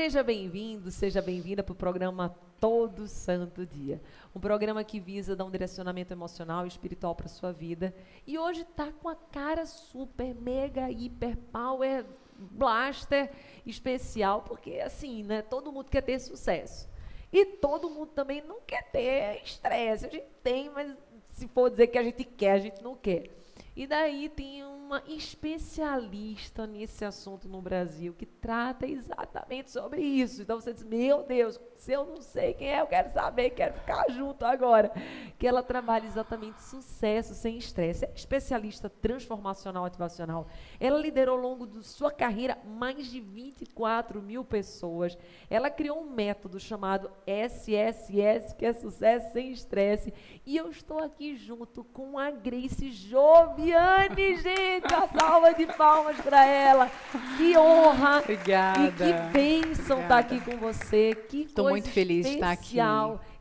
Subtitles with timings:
[0.00, 4.00] Seja bem-vindo, seja bem-vinda para o programa Todo Santo Dia.
[4.32, 7.92] Um programa que visa dar um direcionamento emocional e espiritual para a sua vida.
[8.24, 12.06] E hoje está com a cara super, mega, hiper, power,
[12.38, 13.28] blaster
[13.66, 15.42] especial, porque assim, né?
[15.42, 16.88] Todo mundo quer ter sucesso.
[17.32, 20.06] E todo mundo também não quer ter estresse.
[20.06, 20.96] A gente tem, mas
[21.30, 23.30] se for dizer que a gente quer, a gente não quer.
[23.74, 30.40] E daí tem uma especialista nesse assunto no Brasil que trata exatamente sobre isso.
[30.40, 33.72] Então você diz: Meu Deus, se eu não sei quem é, eu quero saber, quero
[33.72, 34.90] ficar junto agora.
[35.38, 38.04] Que ela trabalha exatamente sucesso sem estresse.
[38.04, 40.48] É especialista transformacional ativacional.
[40.80, 45.16] Ela liderou ao longo de sua carreira mais de 24 mil pessoas.
[45.48, 50.12] Ela criou um método chamado SSS, que é sucesso sem estresse.
[50.44, 54.92] E eu estou aqui junto com a Grace Joviane, gente.
[54.92, 56.90] A salva de palmas para ela.
[57.36, 58.18] Que honra.
[58.18, 58.80] Obrigada.
[58.80, 61.14] E que bênção estar tá aqui com você.
[61.28, 62.78] Que Estou muito feliz de estar aqui.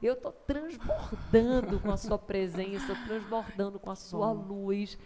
[0.01, 4.65] Eu estou transbordando com a sua presença, transbordando com a sua Bom.
[4.65, 4.97] luz.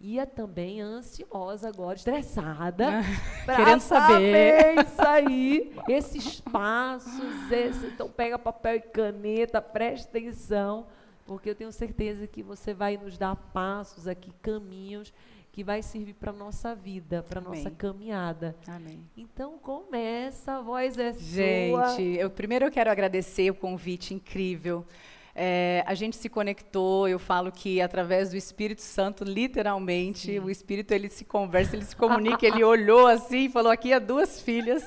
[0.00, 3.02] E é também ansiosa agora, estressada.
[3.44, 4.76] Querendo saber.
[4.76, 7.50] saber isso aí, esses passos.
[7.50, 10.86] Esse, então, pega papel e caneta, preste atenção,
[11.26, 15.12] porque eu tenho certeza que você vai nos dar passos aqui, caminhos
[15.58, 18.54] que vai servir para nossa vida, para nossa caminhada.
[18.68, 19.04] Amém.
[19.16, 21.96] Então começa, a voz é Gente, sua.
[21.96, 24.86] Gente, eu primeiro eu quero agradecer o convite incrível.
[25.34, 30.38] É, a gente se conectou, eu falo que através do Espírito Santo, literalmente, Sim.
[30.38, 33.98] o Espírito ele se conversa, ele se comunica, ele olhou assim e falou aqui há
[33.98, 34.84] duas filhas.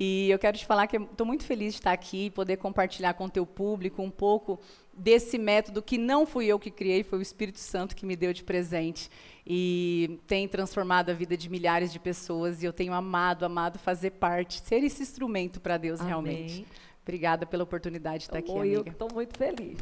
[0.00, 3.26] E eu quero te falar que estou muito feliz de estar aqui, poder compartilhar com
[3.26, 4.58] o teu público um pouco
[5.00, 8.34] desse método que não fui eu que criei, foi o Espírito Santo que me deu
[8.34, 9.10] de presente
[9.46, 14.10] e tem transformado a vida de milhares de pessoas e eu tenho amado, amado fazer
[14.12, 16.08] parte, ser esse instrumento para Deus Amém.
[16.08, 16.66] realmente.
[17.02, 18.76] Obrigada pela oportunidade de estar aqui, amiga.
[18.76, 19.78] Eu estou muito feliz.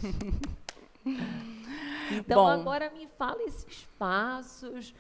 [2.13, 4.95] então Bom, agora me fala esses passos,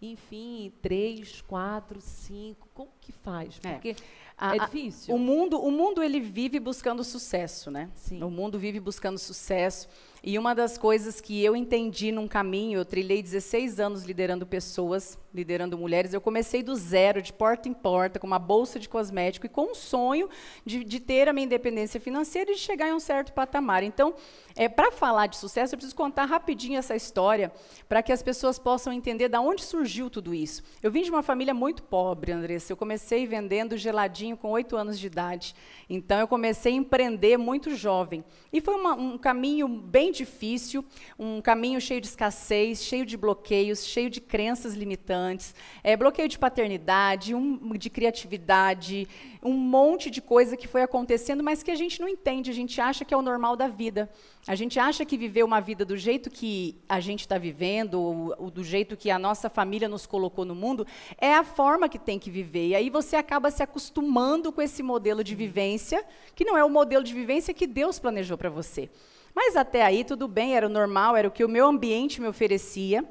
[0.00, 3.58] enfim, três, quatro, cinco, como que faz?
[3.64, 3.72] É.
[3.72, 3.96] Porque é.
[4.36, 5.14] A, é difícil.
[5.14, 7.88] O mundo, o mundo ele vive buscando sucesso, né?
[7.94, 8.22] Sim.
[8.22, 9.88] O mundo vive buscando sucesso.
[10.26, 15.18] E uma das coisas que eu entendi num caminho, eu trilhei 16 anos liderando pessoas,
[15.34, 16.14] liderando mulheres.
[16.14, 19.72] Eu comecei do zero, de porta em porta, com uma bolsa de cosmético e com
[19.72, 20.28] um sonho
[20.64, 23.82] de, de ter a minha independência financeira e de chegar em um certo patamar.
[23.82, 24.14] Então,
[24.56, 27.50] é, para falar de sucesso, eu preciso contar rapidinho essa história
[27.88, 30.62] para que as pessoas possam entender de onde surgiu tudo isso.
[30.80, 32.72] Eu vim de uma família muito pobre, Andressa.
[32.72, 35.56] Eu comecei vendendo geladinho com oito anos de idade.
[35.90, 38.24] Então, eu comecei a empreender muito jovem.
[38.52, 40.84] E foi uma, um caminho bem difícil,
[41.18, 46.38] um caminho cheio de escassez, cheio de bloqueios, cheio de crenças limitantes, é, bloqueio de
[46.38, 49.08] paternidade, um, de criatividade,
[49.42, 52.80] um monte de coisa que foi acontecendo, mas que a gente não entende, a gente
[52.80, 54.08] acha que é o normal da vida.
[54.46, 58.34] A gente acha que viver uma vida do jeito que a gente está vivendo, ou,
[58.38, 61.98] ou, do jeito que a nossa família nos colocou no mundo, é a forma que
[61.98, 62.68] tem que viver.
[62.68, 66.68] E aí você acaba se acostumando com esse modelo de vivência, que não é o
[66.68, 68.90] modelo de vivência que Deus planejou para você.
[69.34, 72.28] Mas até aí tudo bem, era o normal, era o que o meu ambiente me
[72.28, 73.02] oferecia.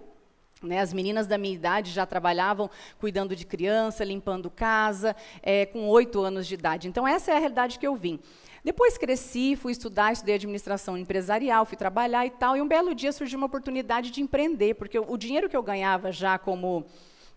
[0.62, 5.90] Né, as meninas da minha idade já trabalhavam cuidando de criança, limpando casa, é, com
[5.90, 6.88] oito anos de idade.
[6.88, 8.18] Então, essa é a realidade que eu vim.
[8.64, 12.56] Depois cresci, fui estudar, estudei administração empresarial, fui trabalhar e tal.
[12.56, 16.12] E um belo dia surgiu uma oportunidade de empreender, porque o dinheiro que eu ganhava
[16.12, 16.86] já como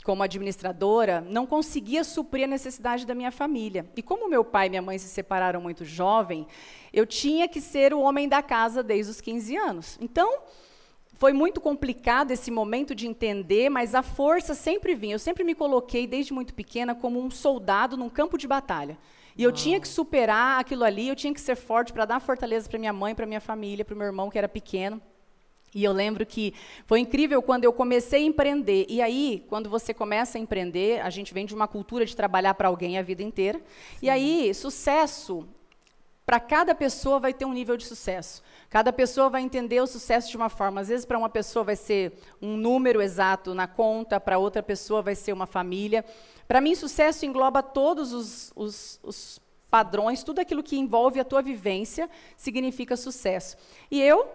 [0.07, 3.85] como administradora, não conseguia suprir a necessidade da minha família.
[3.97, 6.47] E como meu pai e minha mãe se separaram muito jovem,
[6.93, 9.99] eu tinha que ser o homem da casa desde os 15 anos.
[10.01, 10.43] Então,
[11.15, 15.17] foi muito complicado esse momento de entender, mas a força sempre vinha.
[15.17, 18.97] Eu sempre me coloquei, desde muito pequena, como um soldado num campo de batalha.
[19.37, 22.69] E eu tinha que superar aquilo ali, eu tinha que ser forte para dar fortaleza
[22.69, 25.01] para minha mãe, para minha família, para o meu irmão que era pequeno.
[25.75, 26.55] E eu lembro que
[26.87, 28.87] foi incrível quando eu comecei a empreender.
[28.89, 32.55] E aí, quando você começa a empreender, a gente vem de uma cultura de trabalhar
[32.55, 33.59] para alguém a vida inteira.
[33.59, 33.65] Sim.
[34.01, 35.47] E aí, sucesso,
[36.25, 38.43] para cada pessoa vai ter um nível de sucesso.
[38.71, 40.81] Cada pessoa vai entender o sucesso de uma forma.
[40.81, 45.03] Às vezes, para uma pessoa vai ser um número exato na conta, para outra pessoa
[45.03, 46.05] vai ser uma família.
[46.47, 49.41] Para mim, sucesso engloba todos os, os, os
[49.71, 53.57] padrões, tudo aquilo que envolve a tua vivência significa sucesso.
[53.91, 54.29] E eu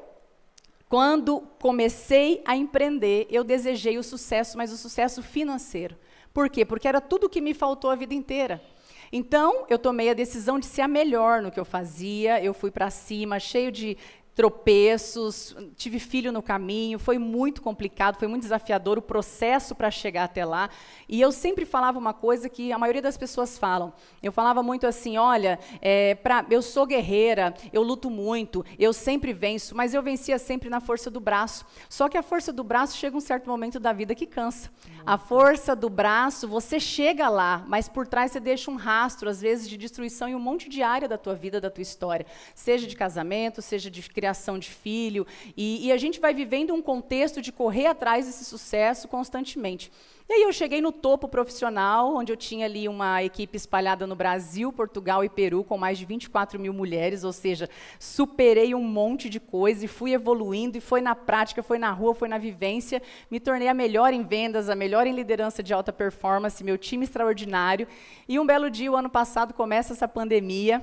[0.91, 5.95] Quando comecei a empreender, eu desejei o sucesso, mas o sucesso financeiro.
[6.33, 6.65] Por quê?
[6.65, 8.61] Porque era tudo o que me faltou a vida inteira.
[9.09, 12.43] Então, eu tomei a decisão de ser a melhor no que eu fazia.
[12.43, 13.97] Eu fui para cima, cheio de
[14.35, 20.23] tropeços, tive filho no caminho, foi muito complicado, foi muito desafiador o processo para chegar
[20.23, 20.69] até lá.
[21.07, 23.91] E eu sempre falava uma coisa que a maioria das pessoas falam.
[24.23, 29.33] Eu falava muito assim: olha, é, pra, eu sou guerreira, eu luto muito, eu sempre
[29.33, 31.65] venço, mas eu vencia sempre na força do braço.
[31.89, 34.69] Só que a força do braço chega um certo momento da vida que cansa.
[35.05, 39.41] A força do braço, você chega lá, mas por trás você deixa um rastro, às
[39.41, 42.25] vezes, de destruição e um monte de área da tua vida, da tua história.
[42.53, 45.25] Seja de casamento, seja de criação de filho.
[45.57, 49.91] E, e a gente vai vivendo um contexto de correr atrás desse sucesso constantemente.
[50.29, 54.15] E aí eu cheguei no topo profissional, onde eu tinha ali uma equipe espalhada no
[54.15, 57.68] Brasil, Portugal e Peru, com mais de 24 mil mulheres, ou seja,
[58.00, 62.15] superei um monte de coisa e fui evoluindo, e foi na prática, foi na rua,
[62.15, 65.91] foi na vivência, me tornei a melhor em vendas, a melhor em liderança de alta
[65.91, 67.85] performance, meu time extraordinário.
[68.25, 70.81] E um belo dia, o ano passado, começa essa pandemia,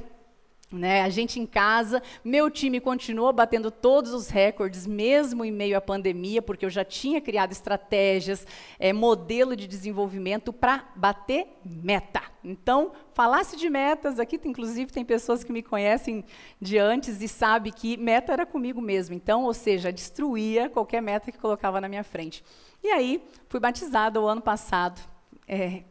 [0.70, 5.76] né, a gente em casa, meu time continuou batendo todos os recordes, mesmo em meio
[5.78, 8.46] à pandemia, porque eu já tinha criado estratégias,
[8.78, 12.22] é, modelo de desenvolvimento para bater meta.
[12.44, 16.24] Então, falasse de metas, aqui inclusive tem pessoas que me conhecem
[16.60, 19.14] de antes e sabem que meta era comigo mesmo.
[19.14, 22.44] Então, ou seja, destruía qualquer meta que colocava na minha frente.
[22.82, 25.00] E aí, fui batizada o ano passado.
[25.46, 25.82] É,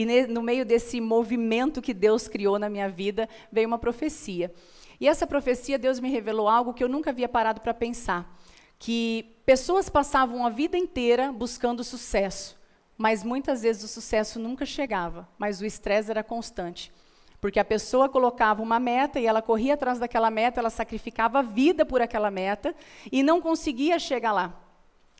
[0.00, 4.50] e no meio desse movimento que Deus criou na minha vida, veio uma profecia.
[4.98, 8.34] E essa profecia, Deus me revelou algo que eu nunca havia parado para pensar.
[8.78, 12.58] Que pessoas passavam a vida inteira buscando sucesso,
[12.96, 16.90] mas muitas vezes o sucesso nunca chegava, mas o estresse era constante.
[17.38, 21.42] Porque a pessoa colocava uma meta e ela corria atrás daquela meta, ela sacrificava a
[21.42, 22.74] vida por aquela meta
[23.12, 24.69] e não conseguia chegar lá.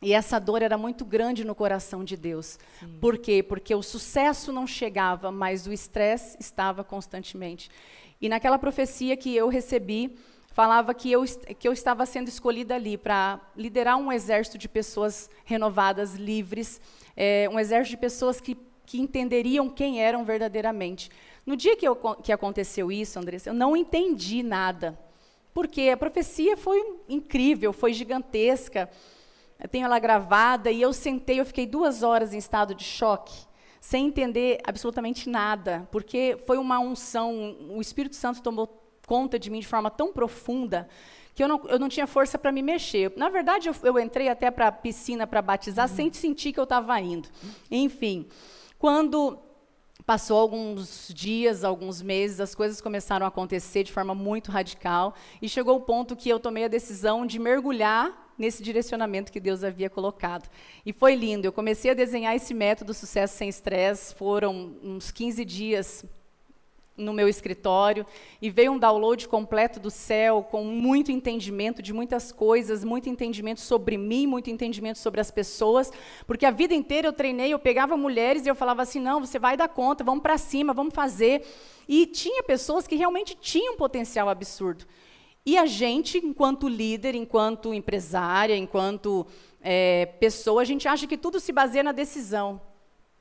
[0.02, 2.58] E essa dor era muito grande no coração de Deus.
[2.78, 2.96] Sim.
[2.98, 3.42] Por quê?
[3.42, 7.70] Porque o sucesso não chegava, mas o estresse estava constantemente.
[8.18, 10.16] E naquela profecia que eu recebi,
[10.52, 11.22] falava que eu,
[11.58, 16.80] que eu estava sendo escolhida ali para liderar um exército de pessoas renovadas, livres,
[17.14, 18.56] é, um exército de pessoas que,
[18.86, 21.10] que entenderiam quem eram verdadeiramente.
[21.44, 24.98] No dia que, eu, que aconteceu isso, Andressa, eu não entendi nada.
[25.52, 28.88] Porque a profecia foi incrível, foi gigantesca.
[29.60, 33.46] Eu tenho ela gravada e eu sentei, eu fiquei duas horas em estado de choque,
[33.80, 39.60] sem entender absolutamente nada, porque foi uma unção, o Espírito Santo tomou conta de mim
[39.60, 40.88] de forma tão profunda
[41.34, 43.12] que eu não, eu não tinha força para me mexer.
[43.16, 45.96] Na verdade, eu, eu entrei até para a piscina para batizar uhum.
[45.96, 47.28] sem sentir que eu estava indo.
[47.70, 48.26] Enfim,
[48.78, 49.38] quando
[50.04, 55.48] passou alguns dias, alguns meses, as coisas começaram a acontecer de forma muito radical e
[55.48, 59.90] chegou o ponto que eu tomei a decisão de mergulhar nesse direcionamento que Deus havia
[59.90, 60.48] colocado.
[60.84, 61.46] E foi lindo.
[61.46, 66.06] Eu comecei a desenhar esse método Sucesso Sem Estresse, foram uns 15 dias
[66.96, 68.04] no meu escritório
[68.40, 73.60] e veio um download completo do céu com muito entendimento de muitas coisas, muito entendimento
[73.60, 75.90] sobre mim, muito entendimento sobre as pessoas,
[76.26, 79.38] porque a vida inteira eu treinei, eu pegava mulheres e eu falava assim: "Não, você
[79.38, 81.42] vai dar conta, vamos para cima, vamos fazer".
[81.88, 84.84] E tinha pessoas que realmente tinham um potencial absurdo.
[85.44, 89.26] E a gente, enquanto líder, enquanto empresária, enquanto
[89.60, 92.60] é, pessoa, a gente acha que tudo se baseia na decisão.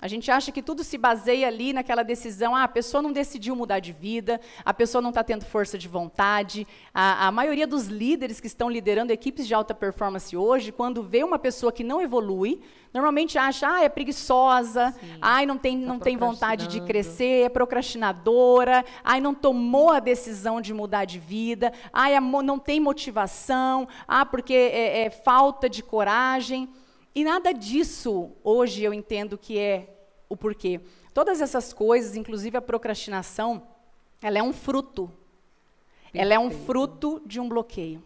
[0.01, 2.55] A gente acha que tudo se baseia ali naquela decisão.
[2.55, 5.89] Ah, a pessoa não decidiu mudar de vida, a pessoa não está tendo força de
[5.89, 6.65] vontade.
[6.93, 11.21] A, a, maioria dos líderes que estão liderando equipes de alta performance hoje, quando vê
[11.21, 12.61] uma pessoa que não evolui,
[12.93, 17.49] normalmente acha, ah, é preguiçosa, ai, não tem, tá não tem vontade de crescer, é
[17.49, 24.25] procrastinadora, ai, não tomou a decisão de mudar de vida, ai, não tem motivação, ah,
[24.25, 26.69] porque é, é falta de coragem.
[27.19, 29.89] E nada disso hoje eu entendo que é
[30.29, 30.79] o porquê.
[31.13, 33.61] Todas essas coisas, inclusive a procrastinação,
[34.21, 35.11] ela é um fruto.
[36.13, 38.01] Ela é um fruto de um bloqueio.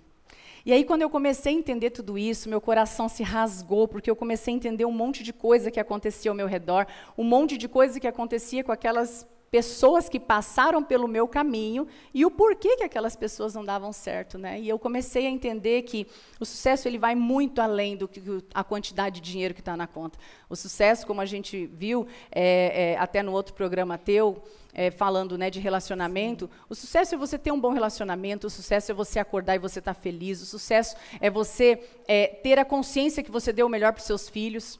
[0.65, 4.15] E aí, quando eu comecei a entender tudo isso, meu coração se rasgou, porque eu
[4.15, 7.67] comecei a entender um monte de coisa que acontecia ao meu redor, um monte de
[7.67, 12.83] coisa que acontecia com aquelas pessoas que passaram pelo meu caminho e o porquê que
[12.83, 14.59] aquelas pessoas não davam certo, né?
[14.59, 16.07] E eu comecei a entender que
[16.39, 18.19] o sucesso ele vai muito além do que
[18.51, 20.17] a quantidade de dinheiro que está na conta.
[20.49, 24.41] O sucesso, como a gente viu é, é, até no outro programa teu,
[24.73, 28.91] é, falando né, de relacionamento, o sucesso é você ter um bom relacionamento, o sucesso
[28.91, 32.65] é você acordar e você estar tá feliz, o sucesso é você é, ter a
[32.65, 34.79] consciência que você deu o melhor para os seus filhos.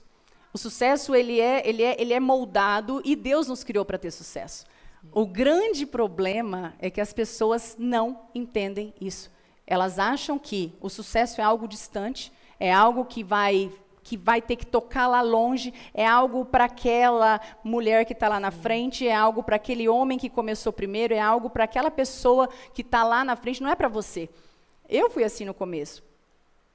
[0.54, 4.12] O sucesso ele é, ele é, ele é moldado e Deus nos criou para ter
[4.12, 4.66] sucesso.
[5.12, 9.32] O grande problema é que as pessoas não entendem isso.
[9.66, 13.72] Elas acham que o sucesso é algo distante, é algo que vai
[14.04, 18.38] que vai ter que tocar lá longe, é algo para aquela mulher que está lá
[18.38, 22.50] na frente, é algo para aquele homem que começou primeiro, é algo para aquela pessoa
[22.74, 24.30] que está lá na frente, não é para você.
[24.90, 26.04] Eu fui assim no começo.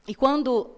[0.07, 0.71] E quando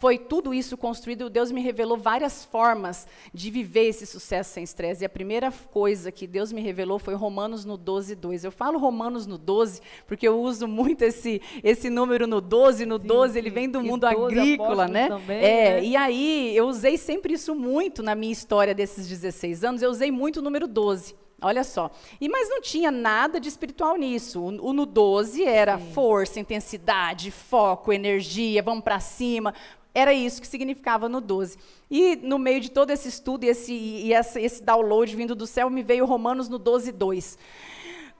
[0.00, 5.02] foi tudo isso construído, Deus me revelou várias formas de viver esse sucesso sem estresse.
[5.02, 8.44] E a primeira coisa que Deus me revelou foi Romanos no 12, 2.
[8.44, 12.86] Eu falo Romanos no 12 porque eu uso muito esse, esse número no 12.
[12.86, 15.08] No sim, 12 ele vem do mundo agrícola, né?
[15.08, 15.84] Também, é, né?
[15.84, 19.82] E aí eu usei sempre isso muito na minha história desses 16 anos.
[19.82, 21.14] Eu usei muito o número 12.
[21.40, 21.88] Olha só.
[22.20, 24.40] E mas não tinha nada de espiritual nisso.
[24.40, 25.92] O, o no 12 era Sim.
[25.92, 29.54] força, intensidade, foco, energia, vamos para cima.
[29.98, 31.58] Era isso que significava no 12.
[31.90, 35.44] E no meio de todo esse estudo e esse, e esse, esse download vindo do
[35.44, 37.36] céu, me veio Romanos no 12, 2.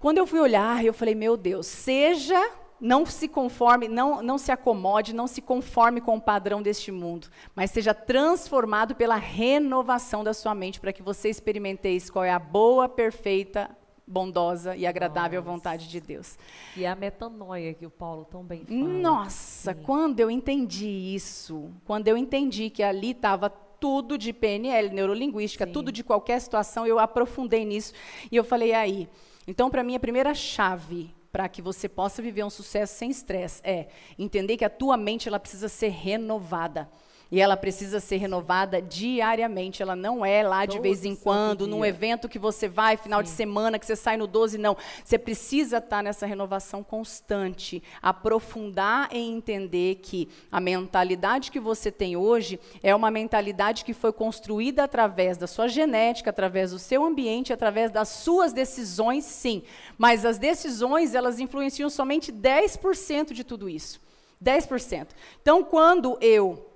[0.01, 4.51] Quando eu fui olhar, eu falei, meu Deus, seja não se conforme, não, não se
[4.51, 10.35] acomode, não se conforme com o padrão deste mundo, mas seja transformado pela renovação da
[10.35, 13.71] sua mente, para que você experimenteis qual é a boa, perfeita,
[14.09, 15.53] bondosa e agradável Nossa.
[15.53, 16.38] vontade de Deus.
[16.77, 18.81] E a metanoia que o Paulo também fala.
[18.81, 19.83] Nossa, Sim.
[19.83, 25.73] quando eu entendi isso, quando eu entendi que ali estava tudo de PNL, neurolinguística, Sim.
[25.73, 27.93] tudo de qualquer situação, eu aprofundei nisso
[28.33, 29.09] e eu falei aí.
[29.47, 33.61] Então, para mim, a primeira chave para que você possa viver um sucesso sem estresse
[33.62, 33.88] é
[34.19, 36.88] entender que a tua mente ela precisa ser renovada.
[37.31, 39.83] E ela precisa ser renovada diariamente.
[39.83, 43.21] Ela não é lá de Todo vez em quando, num evento que você vai, final
[43.21, 43.25] Sim.
[43.25, 44.77] de semana, que você sai no 12, não.
[45.05, 52.17] Você precisa estar nessa renovação constante, aprofundar e entender que a mentalidade que você tem
[52.17, 57.53] hoje é uma mentalidade que foi construída através da sua genética, através do seu ambiente,
[57.53, 59.63] através das suas decisões, sim.
[59.99, 64.01] Mas as decisões, elas influenciam somente 10% de tudo isso.
[64.43, 65.09] 10%.
[65.43, 66.68] Então, quando eu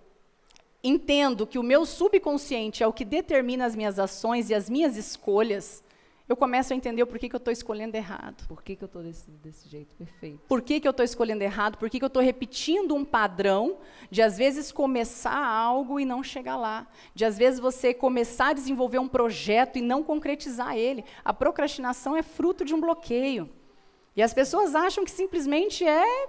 [0.83, 4.97] entendo que o meu subconsciente é o que determina as minhas ações e as minhas
[4.97, 5.83] escolhas,
[6.29, 8.47] eu começo a entender o porquê que eu estou escolhendo errado.
[8.49, 9.95] Por que, que eu estou desse, desse jeito?
[9.97, 10.41] Perfeito.
[10.49, 11.77] Por que, que eu estou escolhendo errado?
[11.77, 13.79] Por que, que eu estou repetindo um padrão
[14.11, 16.87] de, às vezes, começar algo e não chegar lá?
[17.15, 21.05] De, às vezes, você começar a desenvolver um projeto e não concretizar ele.
[21.25, 23.51] A procrastinação é fruto de um bloqueio.
[24.17, 26.29] E as pessoas acham que simplesmente é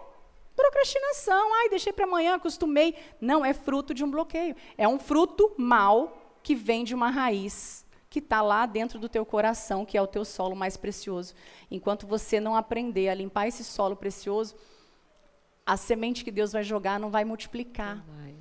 [0.56, 2.96] Procrastinação, ai, deixei para amanhã, acostumei.
[3.20, 4.56] Não, é fruto de um bloqueio.
[4.78, 9.26] É um fruto mal que vem de uma raiz que está lá dentro do teu
[9.26, 11.34] coração, que é o teu solo mais precioso.
[11.72, 14.56] Enquanto você não aprender a limpar esse solo precioso,
[15.66, 18.06] a semente que Deus vai jogar não vai multiplicar.
[18.06, 18.36] Não vai.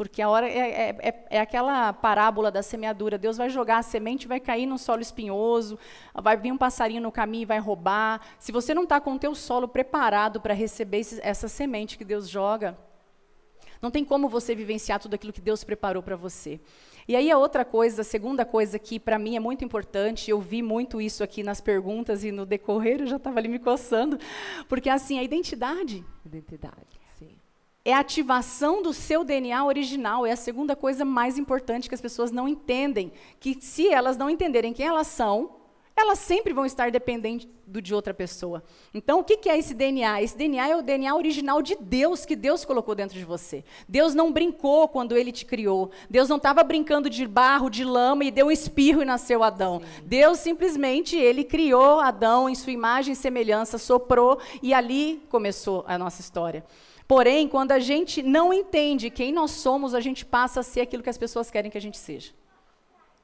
[0.00, 3.18] Porque a hora é, é, é, é, aquela parábola da semeadura.
[3.18, 5.78] Deus vai jogar a semente, vai cair num solo espinhoso,
[6.14, 8.18] vai vir um passarinho no caminho e vai roubar.
[8.38, 12.04] Se você não está com o teu solo preparado para receber esse, essa semente que
[12.06, 12.78] Deus joga,
[13.82, 16.58] não tem como você vivenciar tudo aquilo que Deus preparou para você.
[17.06, 20.40] E aí a outra coisa, a segunda coisa que para mim é muito importante, eu
[20.40, 24.18] vi muito isso aqui nas perguntas e no decorrer eu já estava ali me coçando,
[24.66, 26.02] porque assim, a identidade.
[26.24, 26.99] Identidade
[27.84, 32.00] é a ativação do seu DNA original, é a segunda coisa mais importante que as
[32.00, 35.60] pessoas não entendem, que se elas não entenderem quem elas são,
[35.96, 38.62] elas sempre vão estar dependentes do de outra pessoa.
[38.92, 40.22] Então, o que, que é esse DNA?
[40.22, 43.62] Esse DNA é o DNA original de Deus, que Deus colocou dentro de você.
[43.88, 45.90] Deus não brincou quando Ele te criou.
[46.08, 49.80] Deus não estava brincando de barro, de lama e deu um espirro e nasceu Adão.
[49.80, 50.02] Sim.
[50.04, 55.98] Deus simplesmente, Ele criou Adão em sua imagem e semelhança, soprou e ali começou a
[55.98, 56.64] nossa história.
[57.10, 61.02] Porém, quando a gente não entende quem nós somos, a gente passa a ser aquilo
[61.02, 62.30] que as pessoas querem que a gente seja.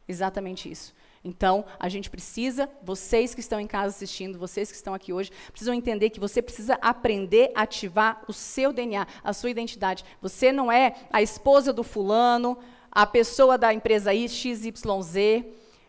[0.08, 0.92] Exatamente isso.
[1.22, 5.30] Então, a gente precisa, vocês que estão em casa assistindo, vocês que estão aqui hoje,
[5.52, 10.04] precisam entender que você precisa aprender a ativar o seu DNA, a sua identidade.
[10.20, 12.58] Você não é a esposa do fulano,
[12.90, 15.44] a pessoa da empresa XYZ.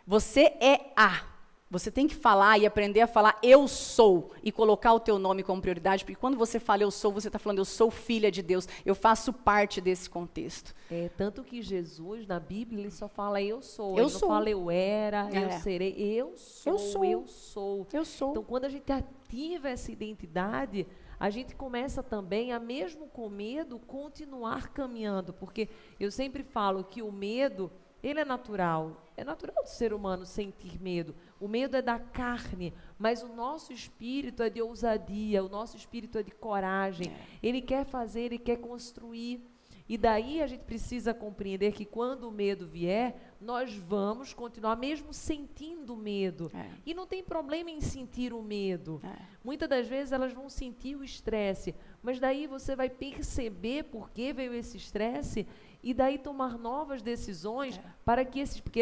[0.05, 1.23] Você é a.
[1.69, 5.43] Você tem que falar e aprender a falar eu sou e colocar o teu nome
[5.43, 8.41] como prioridade, porque quando você fala eu sou, você está falando eu sou filha de
[8.41, 10.73] Deus, eu faço parte desse contexto.
[10.89, 13.97] É, tanto que Jesus, na Bíblia, ele só fala eu sou.
[13.97, 14.29] Eu ele sou.
[14.29, 15.43] não fala eu era, é.
[15.43, 15.93] eu serei.
[15.97, 17.87] Eu sou, eu sou, eu sou.
[17.91, 18.31] Eu sou.
[18.31, 20.87] Então, quando a gente ativa essa identidade,
[21.19, 25.33] a gente começa também a, mesmo com medo, continuar caminhando.
[25.33, 25.67] Porque
[25.99, 27.71] eu sempre falo que o medo,
[28.09, 29.03] ele é natural.
[29.15, 31.15] É natural do ser humano sentir medo.
[31.39, 36.17] O medo é da carne, mas o nosso espírito é de ousadia, o nosso espírito
[36.17, 37.07] é de coragem.
[37.07, 37.17] É.
[37.41, 39.41] Ele quer fazer, ele quer construir.
[39.89, 45.13] E daí a gente precisa compreender que quando o medo vier, nós vamos continuar mesmo
[45.13, 46.51] sentindo medo.
[46.53, 46.69] É.
[46.85, 48.99] E não tem problema em sentir o medo.
[49.03, 49.15] É.
[49.43, 54.33] Muitas das vezes elas vão sentir o estresse, mas daí você vai perceber por que
[54.33, 55.47] veio esse estresse
[55.89, 57.81] e daí tomar novas decisões É.
[58.03, 58.81] para que esse porque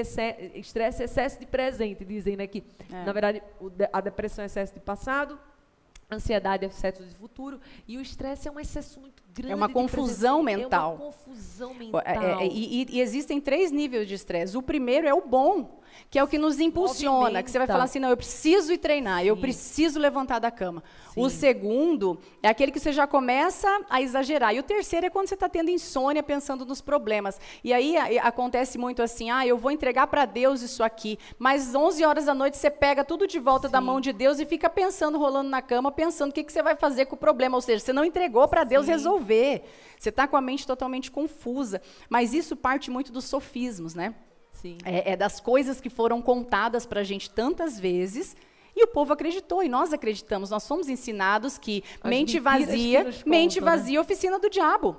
[0.56, 3.04] estresse é excesso de presente, dizem né, que É.
[3.06, 5.38] na verdade o a depressão é excesso de passado,
[6.10, 9.54] a ansiedade é excesso de futuro e o estresse é um excesso muito grande.
[9.54, 10.92] uma de confusão mental.
[10.94, 12.02] É uma confusão mental.
[12.06, 14.58] É, é, e- e existem três níveis de estresse.
[14.58, 17.84] O primeiro é o bom, que é o que nos impulsiona, que você vai falar
[17.86, 19.42] assim, não, eu preciso ir treinar, eu Sim.
[19.42, 20.84] preciso levantar da cama.
[21.16, 21.38] O Sim.
[21.38, 24.54] segundo é aquele que você já começa a exagerar.
[24.54, 27.40] E o terceiro é quando você está tendo insônia, pensando nos problemas.
[27.64, 31.74] E aí a- acontece muito assim, ah, eu vou entregar para Deus isso aqui, mas
[31.74, 33.86] 11 horas da noite você pega tudo de volta da Sim.
[33.86, 36.76] mão de Deus e fica pensando, rolando na cama, pensando o que, que você vai
[36.76, 37.56] fazer com o problema.
[37.58, 39.64] Ou seja, você não entregou para Deus resolver.
[39.98, 41.82] Você está com a mente totalmente confusa.
[42.10, 44.14] Mas isso parte muito dos sofismos, né?
[44.86, 48.36] É, é das coisas que foram contadas para a gente tantas vezes.
[48.76, 50.50] E o povo acreditou, e nós acreditamos.
[50.50, 53.78] Nós fomos ensinados que As mente vazia, que nos mente contam, né?
[53.78, 54.98] vazia, oficina do diabo.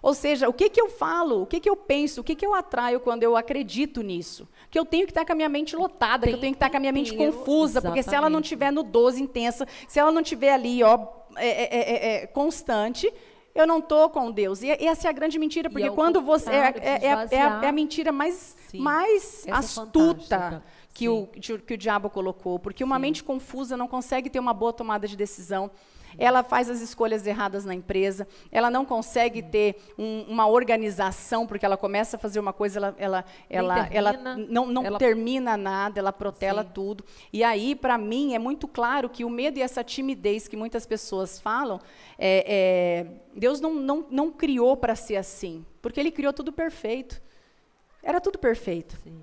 [0.00, 2.44] Ou seja, o que, que eu falo, o que, que eu penso, o que, que
[2.44, 4.48] eu atraio quando eu acredito nisso?
[4.68, 6.70] Que eu tenho que estar com a minha mente lotada, que eu tenho que estar
[6.70, 8.44] com a minha mente inteiro, confusa, porque se ela não exatamente.
[8.44, 11.06] estiver no 12 intensa, se ela não estiver ali, ó,
[11.36, 13.12] é, é, é, é, constante,
[13.54, 14.62] eu não estou com Deus.
[14.62, 16.50] E essa é a grande mentira, porque ao quando você.
[16.50, 18.78] É, é, é, a- é a, é a mentira mais, Sim.
[18.80, 20.62] mais Essa é astuta fantástica.
[20.94, 22.58] que o, que o- que o diabo colocou.
[22.58, 23.02] Porque uma Sim.
[23.02, 25.70] mente confusa não consegue ter uma boa tomada de decisão.
[26.18, 31.64] Ela faz as escolhas erradas na empresa, ela não consegue ter um- uma organização, porque
[31.64, 35.56] ela começa a fazer uma coisa, ela, ela, ela, ela termina, não, não ela- termina
[35.56, 36.70] nada, ela protela Sim.
[36.74, 37.04] tudo.
[37.32, 40.86] E aí, para mim, é muito claro que o medo e essa timidez que muitas
[40.86, 41.80] pessoas falam,
[42.18, 47.20] é, é, Deus não, não, não criou para ser assim, porque Ele criou tudo perfeito.
[48.02, 48.96] Era tudo perfeito.
[49.04, 49.20] Sim.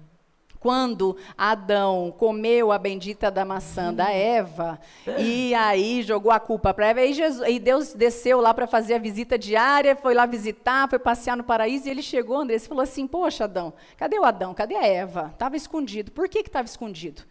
[0.59, 4.77] Quando Adão comeu a bendita da maçã da Eva,
[5.17, 8.95] e aí jogou a culpa para Eva, e, Jesus- e Deus desceu lá para fazer
[8.95, 12.59] a visita diária, foi lá visitar, foi passear no paraíso, e ele chegou, André, e
[12.59, 14.53] falou assim, poxa, Adão, cadê o Adão?
[14.53, 15.29] Cadê a Eva?
[15.33, 16.11] Estava escondido.
[16.11, 17.23] Por que estava escondido?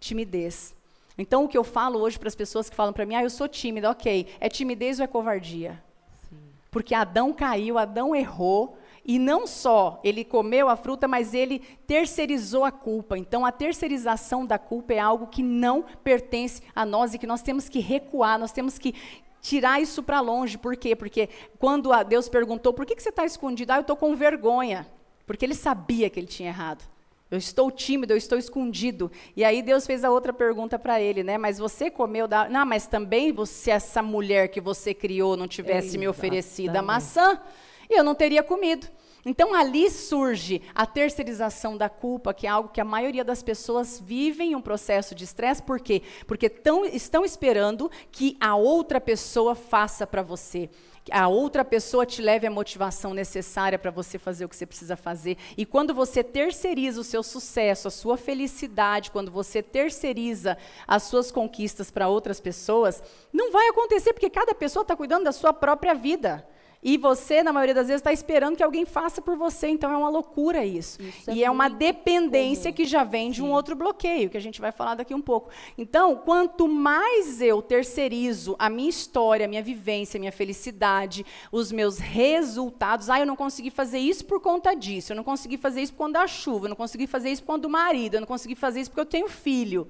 [0.00, 0.74] Timidez.
[1.16, 3.30] Então, o que eu falo hoje para as pessoas que falam para mim, ah, eu
[3.30, 5.80] sou tímida, ok, é timidez ou é covardia?
[6.28, 6.36] Sim.
[6.70, 12.64] Porque Adão caiu, Adão errou, e não só ele comeu a fruta, mas ele terceirizou
[12.64, 13.16] a culpa.
[13.16, 17.42] Então, a terceirização da culpa é algo que não pertence a nós e que nós
[17.42, 18.94] temos que recuar, nós temos que
[19.40, 20.58] tirar isso para longe.
[20.58, 20.94] Por quê?
[20.94, 23.72] Porque quando a Deus perguntou, por que, que você está escondido?
[23.72, 24.86] Ah, eu estou com vergonha.
[25.26, 26.84] Porque ele sabia que ele tinha errado.
[27.30, 29.10] Eu estou tímido, eu estou escondido.
[29.36, 31.38] E aí Deus fez a outra pergunta para ele, né?
[31.38, 32.48] Mas você comeu da.
[32.48, 37.40] Não, mas também você, essa mulher que você criou, não tivesse me oferecido a Exatamente.
[37.90, 38.86] Maçã, eu não teria comido.
[39.24, 44.00] Então ali surge a terceirização da culpa, que é algo que a maioria das pessoas
[44.00, 45.62] vivem um processo de estresse.
[45.62, 46.02] Por quê?
[46.26, 50.70] Porque tão, estão esperando que a outra pessoa faça para você.
[51.04, 54.66] Que a outra pessoa te leve a motivação necessária para você fazer o que você
[54.66, 55.36] precisa fazer.
[55.56, 61.30] E quando você terceiriza o seu sucesso, a sua felicidade, quando você terceiriza as suas
[61.30, 65.94] conquistas para outras pessoas, não vai acontecer, porque cada pessoa está cuidando da sua própria
[65.94, 66.46] vida.
[66.82, 69.68] E você, na maioria das vezes, está esperando que alguém faça por você.
[69.68, 71.00] Então é uma loucura isso.
[71.02, 72.76] Isso e é é uma dependência comum.
[72.76, 73.52] que já vem de um Sim.
[73.52, 75.50] outro bloqueio, que a gente vai falar daqui um pouco.
[75.76, 81.70] Então, quanto mais eu terceirizo a minha história, a minha vivência, a minha felicidade, os
[81.70, 85.82] meus resultados, ah, eu não consegui fazer isso por conta disso, eu não consegui fazer
[85.82, 88.20] isso por conta da chuva, eu não consegui fazer isso por conta do marido, eu
[88.20, 89.88] não consegui fazer isso porque eu tenho filho.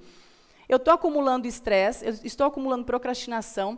[0.67, 3.77] Eu estou acumulando estresse, eu estou acumulando procrastinação,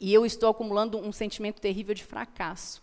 [0.00, 2.82] e eu estou acumulando um sentimento terrível de fracasso.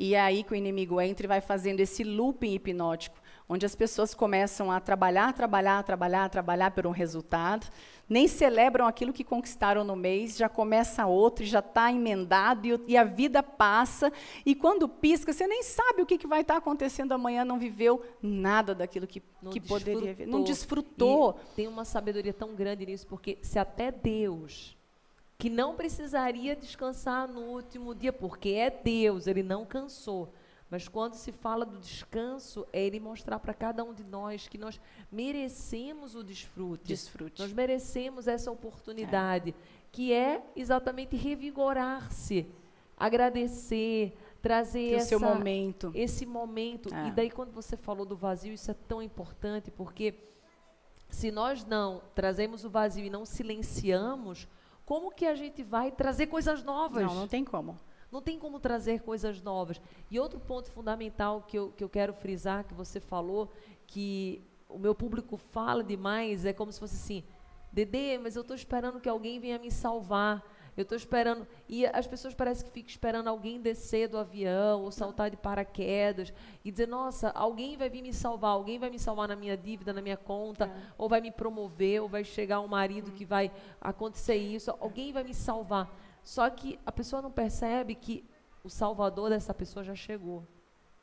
[0.00, 3.74] E é aí que o inimigo entra e vai fazendo esse looping hipnótico, onde as
[3.74, 7.66] pessoas começam a trabalhar, trabalhar, trabalhar, trabalhar por um resultado,
[8.08, 12.96] nem celebram aquilo que conquistaram no mês, já começa outro, já está emendado e, e
[12.96, 14.12] a vida passa.
[14.46, 18.00] E quando pisca, você nem sabe o que, que vai estar acontecendo amanhã, não viveu
[18.22, 20.28] nada daquilo que, Não que poderia ver.
[20.28, 21.32] Não desfrutou.
[21.32, 21.52] desfrutou.
[21.54, 24.77] E tem uma sabedoria tão grande nisso, porque se até Deus,
[25.38, 30.32] que não precisaria descansar no último dia, porque é Deus, ele não cansou.
[30.68, 34.58] Mas quando se fala do descanso, é ele mostrar para cada um de nós que
[34.58, 36.84] nós merecemos o desfrute.
[36.84, 37.40] Desfrute.
[37.40, 39.54] Nós merecemos essa oportunidade,
[39.92, 42.46] que é exatamente revigorar-se,
[42.96, 45.92] agradecer, trazer essa, seu momento.
[45.94, 46.92] esse momento.
[46.92, 47.08] É.
[47.08, 50.14] E daí, quando você falou do vazio, isso é tão importante, porque
[51.08, 54.46] se nós não trazemos o vazio e não silenciamos,
[54.88, 57.04] como que a gente vai trazer coisas novas?
[57.04, 57.78] Não, não tem como.
[58.10, 59.78] Não tem como trazer coisas novas.
[60.10, 63.52] E outro ponto fundamental que eu, que eu quero frisar, que você falou,
[63.86, 67.22] que o meu público fala demais, é como se fosse assim,
[67.70, 70.42] Dedê, mas eu estou esperando que alguém venha me salvar.
[70.78, 71.44] Eu estou esperando.
[71.68, 76.32] E as pessoas parecem que ficam esperando alguém descer do avião ou saltar de paraquedas
[76.64, 79.92] e dizer: nossa, alguém vai vir me salvar, alguém vai me salvar na minha dívida,
[79.92, 80.92] na minha conta, é.
[80.96, 85.24] ou vai me promover, ou vai chegar um marido que vai acontecer isso, alguém vai
[85.24, 85.92] me salvar.
[86.22, 88.24] Só que a pessoa não percebe que
[88.62, 90.46] o salvador dessa pessoa já chegou.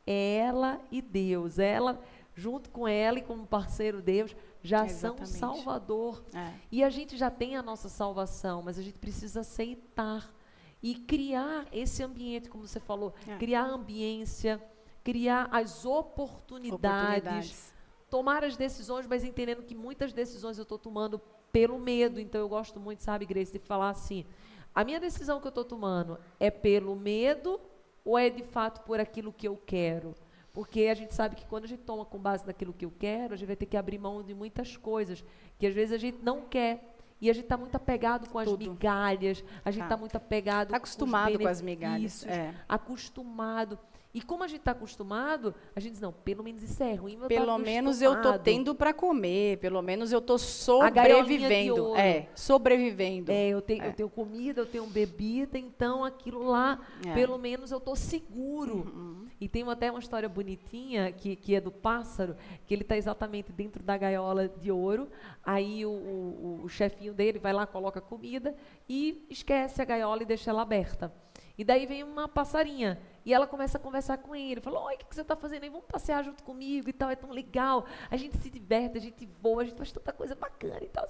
[0.08, 1.60] É ela e Deus.
[1.60, 2.00] Ela,
[2.34, 4.34] junto com ela e como parceiro Deus,
[4.66, 5.30] já Exatamente.
[5.30, 6.24] são Salvador.
[6.34, 6.54] É.
[6.72, 10.34] E a gente já tem a nossa salvação, mas a gente precisa aceitar
[10.82, 13.38] e criar esse ambiente, como você falou, é.
[13.38, 14.62] criar a ambiência,
[15.04, 17.74] criar as oportunidades, oportunidades,
[18.10, 21.20] tomar as decisões, mas entendendo que muitas decisões eu estou tomando
[21.52, 22.20] pelo medo.
[22.20, 24.26] Então eu gosto muito, sabe, Grace, de falar assim:
[24.74, 27.62] a minha decisão que eu estou tomando é pelo medo
[28.04, 30.16] ou é de fato por aquilo que eu quero?
[30.56, 33.34] Porque a gente sabe que quando a gente toma com base naquilo que eu quero,
[33.34, 35.22] a gente vai ter que abrir mão de muitas coisas
[35.60, 36.96] que às vezes a gente não quer.
[37.20, 38.72] E a gente está muito apegado com as Tudo.
[38.72, 42.26] migalhas, a gente está tá muito apegado tá acostumado com, com as migalhas.
[42.26, 42.54] É.
[42.70, 43.78] Acostumado.
[44.14, 47.18] E como a gente está acostumado, a gente diz, não, pelo menos isso é ruim,
[47.18, 51.94] mas Pelo menos eu estou tendo para comer, pelo menos eu estou sobrevivendo.
[51.98, 53.30] É, sobrevivendo.
[53.30, 53.88] É, eu tenho, é.
[53.90, 57.14] eu tenho comida, eu tenho bebida, então aquilo lá, é.
[57.14, 58.90] pelo menos eu estou seguro.
[58.96, 59.25] Uhum.
[59.40, 63.52] E tem até uma história bonitinha, que, que é do pássaro, que ele está exatamente
[63.52, 65.10] dentro da gaiola de ouro,
[65.44, 68.56] aí o, o, o chefinho dele vai lá, coloca comida
[68.88, 71.12] e esquece a gaiola e deixa ela aberta.
[71.58, 73.00] E daí vem uma passarinha.
[73.26, 74.62] E ela começa a conversar com ele.
[74.62, 75.70] Falou, oi, o que, que você está fazendo aí?
[75.70, 77.86] Vamos passear junto comigo e tal, é tão legal.
[78.12, 81.06] A gente se diverte, a gente voa, a gente faz tanta coisa bacana e tal.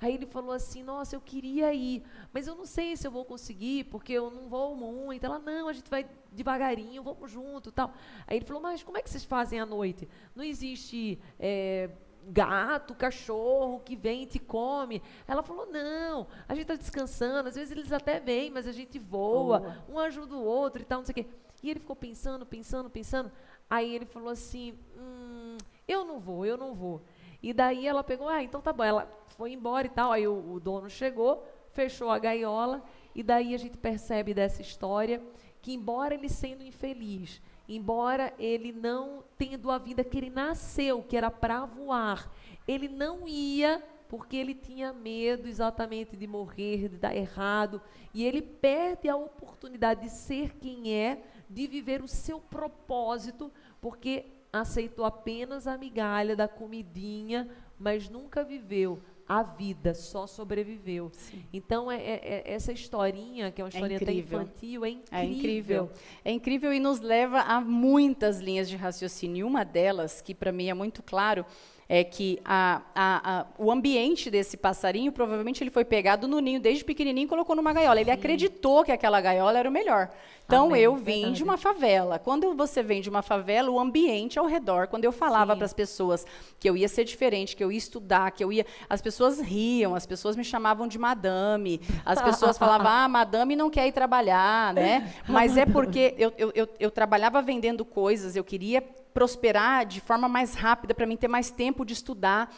[0.00, 3.24] Aí ele falou assim, nossa, eu queria ir, mas eu não sei se eu vou
[3.24, 5.24] conseguir, porque eu não vou muito.
[5.24, 7.92] Ela, não, a gente vai devagarinho, vamos junto tal.
[8.26, 10.08] Aí ele falou, mas como é que vocês fazem à noite?
[10.34, 11.20] Não existe...
[11.38, 11.90] É,
[12.28, 15.02] gato, cachorro que vem e te come.
[15.26, 18.98] Ela falou: não, a gente está descansando, às vezes eles até vêm, mas a gente
[18.98, 19.84] voa, Boa.
[19.88, 21.26] um ajuda o outro e tal, não sei o quê.
[21.62, 23.30] E ele ficou pensando, pensando, pensando.
[23.68, 25.56] Aí ele falou assim: hum,
[25.86, 27.02] eu não vou, eu não vou.
[27.42, 28.84] E daí ela pegou, ah, então tá bom.
[28.84, 29.06] Ela
[29.36, 30.12] foi embora e tal.
[30.12, 32.82] Aí o, o dono chegou, fechou a gaiola.
[33.14, 35.22] E daí a gente percebe dessa história
[35.60, 41.16] que, embora ele sendo infeliz, embora ele não tendo a vida que ele nasceu, que
[41.16, 42.30] era para voar,
[42.66, 48.40] ele não ia porque ele tinha medo exatamente de morrer, de dar errado, e ele
[48.40, 53.50] perde a oportunidade de ser quem é, de viver o seu propósito,
[53.80, 61.10] porque aceitou apenas a migalha da comidinha, mas nunca viveu a vida, só sobreviveu.
[61.12, 61.42] Sim.
[61.52, 64.90] Então, é, é, é, essa historinha, que é uma é historinha é até infantil, é
[64.90, 65.18] incrível.
[65.18, 65.90] É incrível.
[66.24, 69.38] É incrível e nos leva a muitas linhas de raciocínio.
[69.38, 71.44] E uma delas, que para mim é muito claro,
[71.88, 76.60] é que a, a, a, o ambiente desse passarinho, provavelmente ele foi pegado no ninho
[76.60, 78.00] desde pequenininho e colocou numa gaiola.
[78.00, 78.18] Ele Sim.
[78.18, 80.10] acreditou que aquela gaiola era o melhor.
[80.46, 81.36] Então, Amém, eu vim verdade.
[81.36, 82.18] de uma favela.
[82.18, 85.72] Quando você vem de uma favela, o ambiente ao redor, quando eu falava para as
[85.72, 86.26] pessoas
[86.60, 88.66] que eu ia ser diferente, que eu ia estudar, que eu ia...
[88.88, 93.70] As pessoas riam, as pessoas me chamavam de madame, as pessoas falavam, ah, madame não
[93.70, 95.12] quer ir trabalhar, né?
[95.26, 98.82] Mas é porque eu, eu, eu, eu trabalhava vendendo coisas, eu queria
[99.14, 102.54] prosperar de forma mais rápida, para mim ter mais tempo de estudar.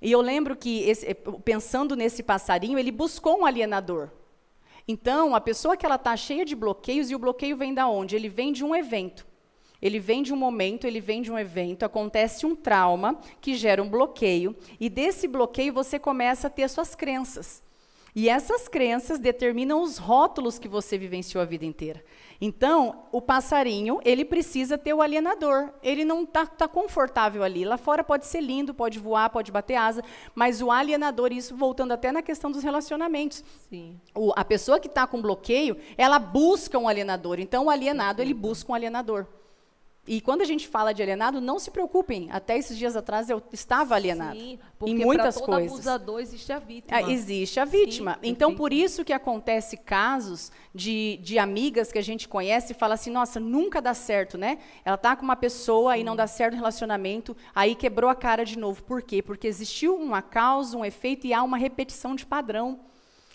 [0.00, 4.08] E eu lembro que, esse, pensando nesse passarinho, ele buscou um alienador.
[4.86, 8.16] Então, a pessoa que ela está cheia de bloqueios, e o bloqueio vem da onde?
[8.16, 9.26] Ele vem de um evento.
[9.80, 13.82] Ele vem de um momento, ele vem de um evento, acontece um trauma que gera
[13.82, 17.62] um bloqueio, e desse bloqueio você começa a ter suas crenças.
[18.14, 22.02] E essas crenças determinam os rótulos que você vivenciou a vida inteira.
[22.40, 25.70] Então, o passarinho, ele precisa ter o alienador.
[25.82, 27.64] Ele não está tá confortável ali.
[27.64, 31.92] Lá fora pode ser lindo, pode voar, pode bater asa, mas o alienador, isso voltando
[31.92, 33.42] até na questão dos relacionamentos.
[33.68, 34.00] Sim.
[34.14, 37.40] O, a pessoa que está com bloqueio, ela busca um alienador.
[37.40, 39.26] Então, o alienado, ele busca um alienador.
[40.08, 42.30] E quando a gente fala de alienado, não se preocupem.
[42.32, 44.38] Até esses dias atrás eu estava alienado.
[44.38, 45.70] Sim, porque em muitas todo coisas.
[45.70, 46.98] abusador existe a vítima.
[46.98, 48.14] É, existe a vítima.
[48.14, 52.74] Sim, então, por isso que acontece casos de, de amigas que a gente conhece e
[52.74, 54.58] fala assim, nossa, nunca dá certo, né?
[54.82, 56.00] Ela tá com uma pessoa Sim.
[56.00, 58.82] e não dá certo o relacionamento, aí quebrou a cara de novo.
[58.84, 59.22] Por quê?
[59.22, 62.80] Porque existiu uma causa, um efeito e há uma repetição de padrão.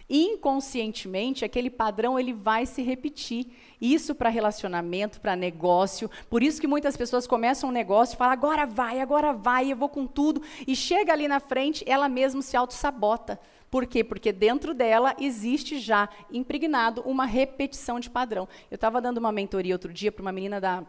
[0.09, 3.47] Inconscientemente aquele padrão ele vai se repetir.
[3.81, 6.09] Isso para relacionamento, para negócio.
[6.29, 9.75] Por isso que muitas pessoas começam um negócio e falam: "Agora vai, agora vai, eu
[9.75, 10.41] vou com tudo".
[10.67, 13.39] E chega ali na frente, ela mesma se auto-sabota.
[13.69, 14.03] Por quê?
[14.03, 18.47] Porque dentro dela existe já impregnado uma repetição de padrão.
[18.69, 20.83] Eu estava dando uma mentoria outro dia para uma menina da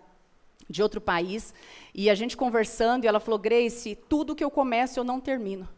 [0.69, 1.53] de outro país,
[1.95, 5.69] e a gente conversando, e ela falou: "Grace, tudo que eu começo eu não termino".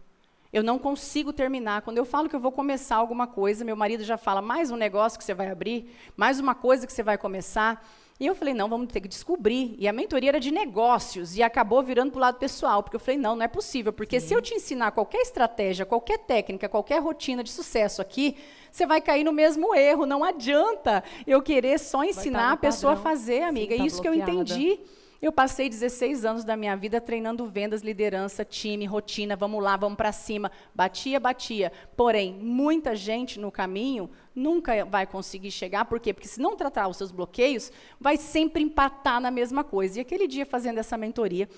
[0.56, 1.82] Eu não consigo terminar.
[1.82, 4.76] Quando eu falo que eu vou começar alguma coisa, meu marido já fala: mais um
[4.76, 7.86] negócio que você vai abrir, mais uma coisa que você vai começar.
[8.18, 9.76] E eu falei: não, vamos ter que descobrir.
[9.78, 13.00] E a mentoria era de negócios e acabou virando para o lado pessoal, porque eu
[13.00, 14.28] falei: não, não é possível, porque Sim.
[14.28, 18.34] se eu te ensinar qualquer estratégia, qualquer técnica, qualquer rotina de sucesso aqui,
[18.72, 20.06] você vai cair no mesmo erro.
[20.06, 23.74] Não adianta eu querer só ensinar a pessoa a fazer, amiga.
[23.74, 24.24] Sim, tá é isso bloqueada.
[24.24, 24.80] que eu entendi.
[25.20, 29.96] Eu passei 16 anos da minha vida treinando vendas, liderança, time, rotina, vamos lá, vamos
[29.96, 30.52] para cima.
[30.74, 31.72] Batia, batia.
[31.96, 35.86] Porém, muita gente no caminho nunca vai conseguir chegar.
[35.86, 36.12] Por quê?
[36.12, 39.98] Porque se não tratar os seus bloqueios, vai sempre empatar na mesma coisa.
[39.98, 41.48] E aquele dia, fazendo essa mentoria,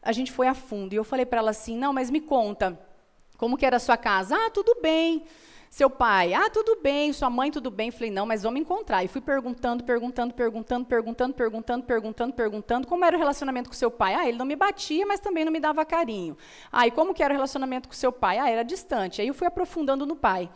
[0.00, 0.92] a gente foi a fundo.
[0.92, 2.78] E eu falei para ela assim: não, mas me conta,
[3.36, 4.36] como que era a sua casa?
[4.36, 5.24] Ah, tudo bem.
[5.76, 7.90] Seu pai, ah, tudo bem, sua mãe, tudo bem.
[7.90, 9.04] Falei, não, mas vamos encontrar.
[9.04, 13.90] E fui perguntando, perguntando, perguntando, perguntando, perguntando, perguntando, perguntando, como era o relacionamento com seu
[13.90, 14.14] pai.
[14.14, 16.34] Ah, ele não me batia, mas também não me dava carinho.
[16.72, 18.38] Ah, e como que era o relacionamento com seu pai?
[18.38, 19.20] Ah, era distante.
[19.20, 20.48] Aí eu fui aprofundando no pai.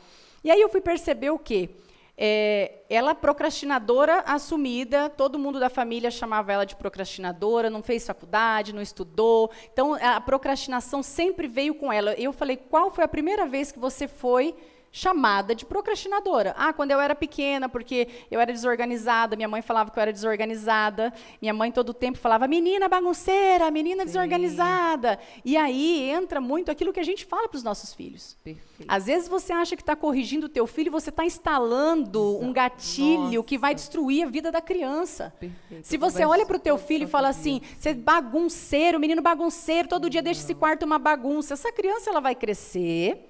[0.43, 1.69] E aí eu fui perceber o quê?
[2.17, 8.75] É, ela procrastinadora assumida, todo mundo da família chamava ela de procrastinadora, não fez faculdade,
[8.75, 9.51] não estudou.
[9.71, 12.15] Então, a procrastinação sempre veio com ela.
[12.15, 14.57] Eu falei, qual foi a primeira vez que você foi
[14.92, 16.55] chamada de procrastinadora.
[16.57, 20.12] Ah, quando eu era pequena, porque eu era desorganizada, minha mãe falava que eu era
[20.12, 24.07] desorganizada, minha mãe todo o tempo falava, menina bagunceira, menina Sim.
[24.07, 25.18] desorganizada.
[25.44, 28.37] E aí entra muito aquilo que a gente fala para os nossos filhos.
[28.42, 28.85] Perfeito.
[28.88, 32.44] Às vezes você acha que está corrigindo o teu filho e você está instalando Exato.
[32.44, 33.42] um gatilho Nossa.
[33.44, 35.33] que vai destruir a vida da criança.
[35.38, 35.87] Perfeito.
[35.87, 39.88] Se você olha para o teu filho e fala assim, você é bagunceiro, menino bagunceiro,
[39.88, 43.30] todo dia deixa esse quarto uma bagunça, essa criança ela vai crescer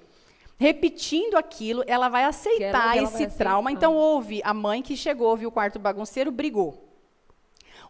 [0.60, 3.72] repetindo aquilo, ela vai aceitar ela, esse trauma.
[3.72, 6.86] Então, houve a mãe que chegou, viu o quarto bagunceiro, brigou.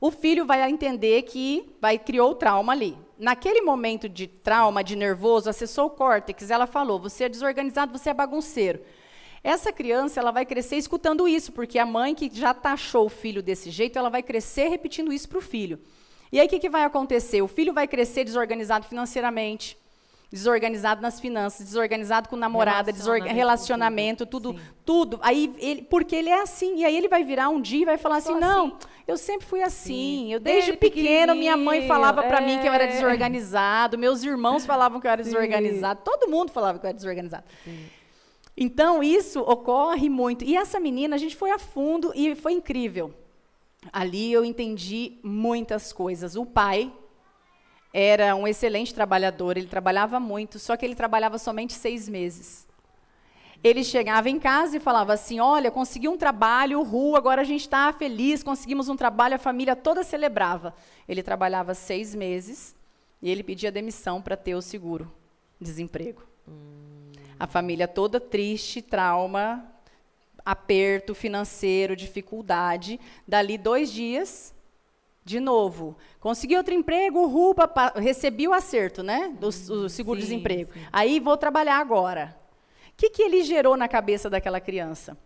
[0.01, 2.97] O filho vai entender que vai criou o trauma ali.
[3.19, 8.11] Naquele momento de trauma, de nervoso, acessou o córtex, ela falou: "Você é desorganizado, você
[8.11, 8.81] é bagunceiro".
[9.43, 13.43] Essa criança, ela vai crescer escutando isso, porque a mãe que já taxou o filho
[13.43, 15.81] desse jeito, ela vai crescer repetindo isso para o filho.
[16.31, 17.43] E aí o que, que vai acontecer?
[17.43, 19.77] O filho vai crescer desorganizado financeiramente,
[20.31, 24.61] desorganizado nas finanças, desorganizado com namorada, relacionamento, relacionamento tudo, Sim.
[24.85, 25.19] tudo.
[25.23, 27.99] Aí ele, porque ele é assim, e aí ele vai virar um dia e vai
[27.99, 30.27] falar assim, assim, não, eu sempre fui assim.
[30.27, 30.33] Sim.
[30.33, 32.47] Eu desde, pequeno minha mãe falava para é.
[32.47, 32.87] mim que eu era é.
[32.87, 35.31] desorganizado, meus irmãos falavam que eu era Sim.
[35.31, 37.45] desorganizado, todo mundo falava que eu era desorganizado.
[38.57, 40.45] Então isso ocorre muito.
[40.45, 43.13] E essa menina, a gente foi a fundo e foi incrível.
[43.93, 46.37] Ali eu entendi muitas coisas.
[46.37, 46.93] O pai
[47.93, 52.69] era um excelente trabalhador, ele trabalhava muito, só que ele trabalhava somente seis meses.
[53.63, 57.63] Ele chegava em casa e falava assim: Olha, consegui um trabalho, rua, agora a gente
[57.63, 60.75] está feliz, conseguimos um trabalho, a família toda celebrava.
[61.07, 62.75] Ele trabalhava seis meses
[63.21, 65.13] e ele pedia demissão para ter o seguro
[65.61, 66.23] desemprego.
[66.49, 67.13] Hum.
[67.39, 69.67] A família toda triste, trauma,
[70.45, 72.99] aperto financeiro, dificuldade.
[73.29, 74.55] Dali dois dias,
[75.25, 79.29] de novo, consegui outro emprego, rupa, recebi o acerto, né?
[79.39, 80.73] Do, do seguro-desemprego.
[80.93, 82.37] Aí vou trabalhar agora.
[82.89, 85.17] O que, que ele gerou na cabeça daquela criança?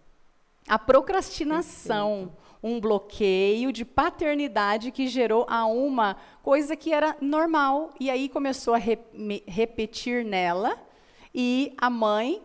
[0.69, 2.59] A procrastinação, Perfeito.
[2.63, 7.91] um bloqueio de paternidade que gerou a uma coisa que era normal.
[8.01, 8.99] E aí começou a re
[9.47, 10.79] repetir nela,
[11.35, 12.43] e a mãe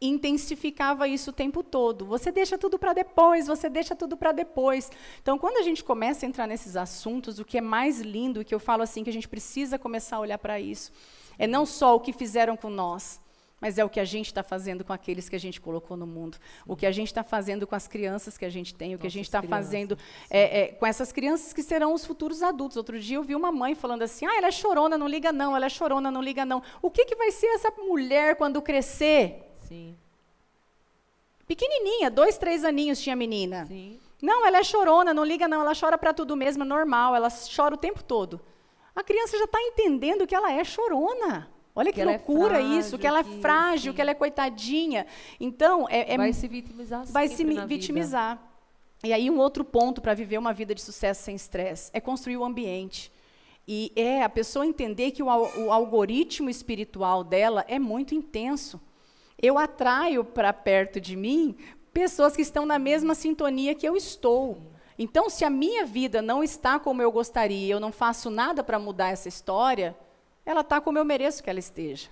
[0.00, 2.06] intensificava isso o tempo todo.
[2.06, 4.90] Você deixa tudo para depois, você deixa tudo para depois.
[5.20, 8.54] Então, quando a gente começa a entrar nesses assuntos, o que é mais lindo, que
[8.54, 10.92] eu falo assim, que a gente precisa começar a olhar para isso,
[11.38, 13.20] é não só o que fizeram com nós,
[13.60, 16.06] mas é o que a gente está fazendo com aqueles que a gente colocou no
[16.06, 16.38] mundo.
[16.64, 19.04] O que a gente está fazendo com as crianças que a gente tem, o que
[19.04, 19.98] Nossas a gente está fazendo
[20.30, 22.76] é, é, com essas crianças que serão os futuros adultos.
[22.76, 25.56] Outro dia eu vi uma mãe falando assim: ah, ela é chorona, não liga não,
[25.56, 26.62] ela é chorona, não liga não.
[26.80, 29.47] O que, que vai ser essa mulher quando crescer?
[29.68, 29.94] Sim.
[31.46, 33.66] Pequenininha, dois, três aninhos tinha a menina.
[33.66, 33.98] Sim.
[34.20, 37.28] Não, ela é chorona, não liga não, ela chora para tudo mesmo, é normal, ela
[37.54, 38.40] chora o tempo todo.
[38.94, 41.48] A criança já está entendendo que ela é chorona.
[41.74, 44.14] Olha que, que é loucura é frágil, isso, que ela é frágil, que ela é
[44.14, 45.06] coitadinha.
[45.38, 47.04] Então, é, é vai se vitimizar.
[47.06, 48.36] Vai se vitimizar.
[48.36, 48.48] Vida.
[49.04, 52.36] E aí um outro ponto para viver uma vida de sucesso sem estresse é construir
[52.36, 53.12] o ambiente.
[53.66, 58.80] E é a pessoa entender que o, o algoritmo espiritual dela é muito intenso.
[59.40, 61.56] Eu atraio para perto de mim
[61.92, 64.58] pessoas que estão na mesma sintonia que eu estou.
[64.98, 68.78] Então, se a minha vida não está como eu gostaria, eu não faço nada para
[68.78, 69.96] mudar essa história,
[70.44, 72.08] ela está como eu mereço que ela esteja.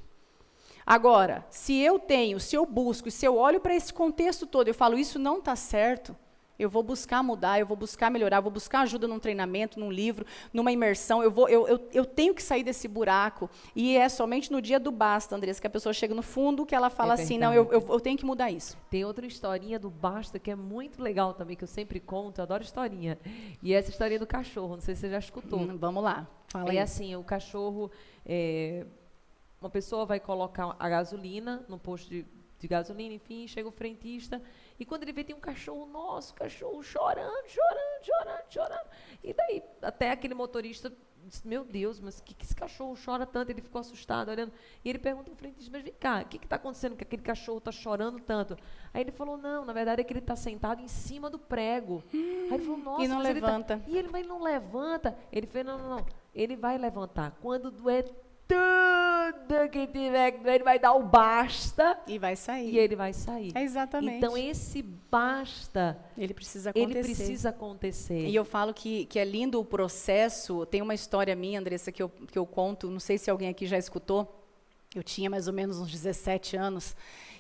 [0.87, 4.75] Agora, se eu tenho, se eu busco, se eu olho para esse contexto todo, eu
[4.75, 6.17] falo, isso não está certo,
[6.59, 9.91] eu vou buscar mudar, eu vou buscar melhorar, eu vou buscar ajuda num treinamento, num
[9.91, 11.23] livro, numa imersão.
[11.23, 13.49] Eu, vou, eu, eu, eu tenho que sair desse buraco.
[13.75, 16.75] E é somente no dia do basta, Andressa, que a pessoa chega no fundo que
[16.75, 18.77] ela fala é assim: não, eu, eu, eu, tenho que mudar isso.
[18.91, 22.43] Tem outra historinha do basta que é muito legal também, que eu sempre conto, eu
[22.43, 23.19] adoro historinha.
[23.63, 25.61] E é essa historinha do cachorro, não sei se você já escutou.
[25.61, 26.27] Hum, vamos lá.
[26.49, 27.91] Fala é assim: o cachorro.
[28.25, 28.87] É,
[29.61, 32.27] uma pessoa vai colocar a gasolina no posto de,
[32.59, 34.41] de gasolina, enfim, chega o frentista
[34.79, 38.89] e quando ele vê, tem um cachorro nosso, cachorro chorando, chorando, chorando, chorando.
[39.23, 40.93] E daí, até aquele motorista
[41.27, 43.51] disse, meu Deus, mas que, que esse cachorro chora tanto?
[43.51, 44.53] Ele ficou assustado, olhando.
[44.85, 47.59] E ele pergunta ao frente, mas vem cá, o que está acontecendo que aquele cachorro
[47.59, 48.57] está chorando tanto?
[48.93, 52.03] Aí ele falou, não, na verdade é que ele está sentado em cima do prego.
[52.15, 53.75] Hum, Aí ele falou, nossa, e não levanta.
[53.75, 53.91] Ele tá...
[53.91, 55.19] E ele vai não levanta.
[55.33, 56.07] Ele fez, não, não, não.
[56.35, 57.37] Ele vai levantar.
[57.41, 58.96] Quando doer tudo
[59.71, 61.99] que tiver que ele vai dar o basta.
[62.07, 62.75] E vai sair.
[62.75, 63.53] E ele vai sair.
[63.55, 64.17] É exatamente.
[64.17, 65.99] Então, esse basta.
[66.17, 66.99] Ele precisa acontecer.
[66.99, 68.27] Ele precisa acontecer.
[68.27, 70.67] E eu falo que, que é lindo o processo.
[70.67, 72.91] Tem uma história minha, Andressa, que eu, que eu conto.
[72.91, 74.45] Não sei se alguém aqui já escutou.
[74.95, 76.97] Eu tinha mais ou menos uns 17 anos.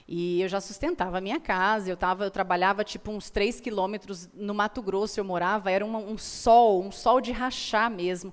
[0.09, 4.29] E eu já sustentava a minha casa, eu, tava, eu trabalhava tipo uns 3 quilômetros
[4.35, 8.33] no Mato Grosso, eu morava, era uma, um sol, um sol de rachar mesmo.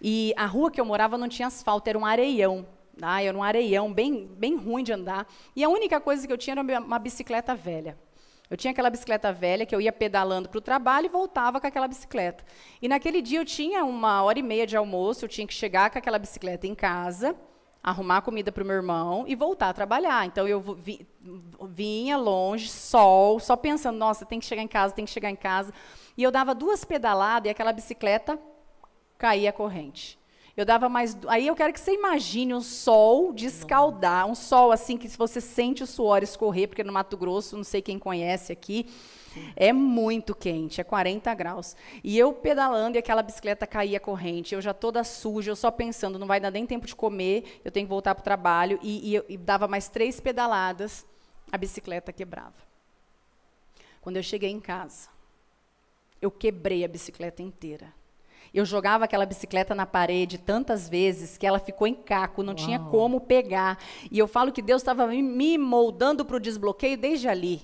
[0.00, 2.64] E a rua que eu morava não tinha asfalto, era um areião.
[3.00, 5.26] Ah, era um areião bem, bem ruim de andar.
[5.54, 7.96] E a única coisa que eu tinha era uma bicicleta velha.
[8.50, 11.66] Eu tinha aquela bicicleta velha que eu ia pedalando para o trabalho e voltava com
[11.66, 12.44] aquela bicicleta.
[12.80, 15.90] E naquele dia eu tinha uma hora e meia de almoço, eu tinha que chegar
[15.90, 17.36] com aquela bicicleta em casa,
[17.82, 20.24] arrumar comida para o meu irmão e voltar a trabalhar.
[20.26, 21.06] Então eu vi,
[21.68, 25.36] vinha longe, sol, só pensando, nossa, tem que chegar em casa, tem que chegar em
[25.36, 25.72] casa.
[26.16, 28.38] E eu dava duas pedaladas e aquela bicicleta
[29.18, 30.17] caía a corrente.
[30.58, 31.16] Eu dava mais.
[31.28, 35.40] Aí eu quero que você imagine um sol de escaldar, um sol assim que você
[35.40, 38.90] sente o suor escorrer, porque no Mato Grosso, não sei quem conhece aqui,
[39.54, 41.76] é muito quente, é 40 graus.
[42.02, 46.18] E eu pedalando e aquela bicicleta caía corrente, eu já toda suja, eu só pensando,
[46.18, 48.80] não vai dar nem tempo de comer, eu tenho que voltar para o trabalho.
[48.82, 51.06] E, e, e dava mais três pedaladas,
[51.52, 52.66] a bicicleta quebrava.
[54.00, 55.08] Quando eu cheguei em casa,
[56.20, 57.96] eu quebrei a bicicleta inteira.
[58.52, 62.64] Eu jogava aquela bicicleta na parede tantas vezes que ela ficou em caco, não Uau.
[62.64, 63.78] tinha como pegar.
[64.10, 67.62] E eu falo que Deus estava me moldando para o desbloqueio desde ali.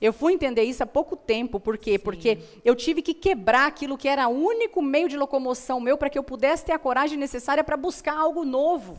[0.00, 1.92] Eu fui entender isso há pouco tempo, por quê?
[1.92, 1.98] Sim.
[1.98, 6.10] Porque eu tive que quebrar aquilo que era o único meio de locomoção meu para
[6.10, 8.98] que eu pudesse ter a coragem necessária para buscar algo novo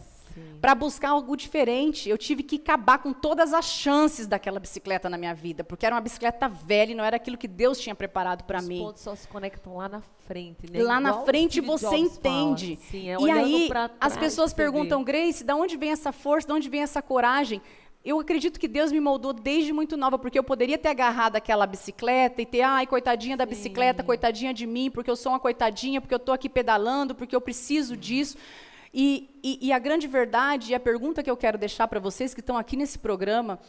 [0.62, 2.10] para buscar algo diferente.
[2.10, 5.96] Eu tive que acabar com todas as chances daquela bicicleta na minha vida, porque era
[5.96, 8.80] uma bicicleta velha e não era aquilo que Deus tinha preparado para mim.
[8.80, 10.80] Os pontos só se conectam lá na frente, né?
[10.80, 12.78] Lá Igual na frente você entende.
[12.90, 13.70] Sim, é e aí
[14.00, 17.62] as pessoas perguntam, Grace, de onde vem essa força, de onde vem essa coragem?
[18.08, 21.68] eu acredito que Deus me moldou desde muito nova, porque eu poderia ter agarrado aquela
[21.68, 24.06] bicicleta e ter, ai, coitadinha da bicicleta, Sim.
[24.06, 27.42] coitadinha de mim, porque eu sou uma coitadinha, porque eu estou aqui pedalando, porque eu
[27.42, 28.38] preciso disso.
[28.94, 32.34] E, e, e, a grande verdade, e a pergunta que eu quero deixar para vocês
[32.34, 33.60] que estão aqui nesse programa,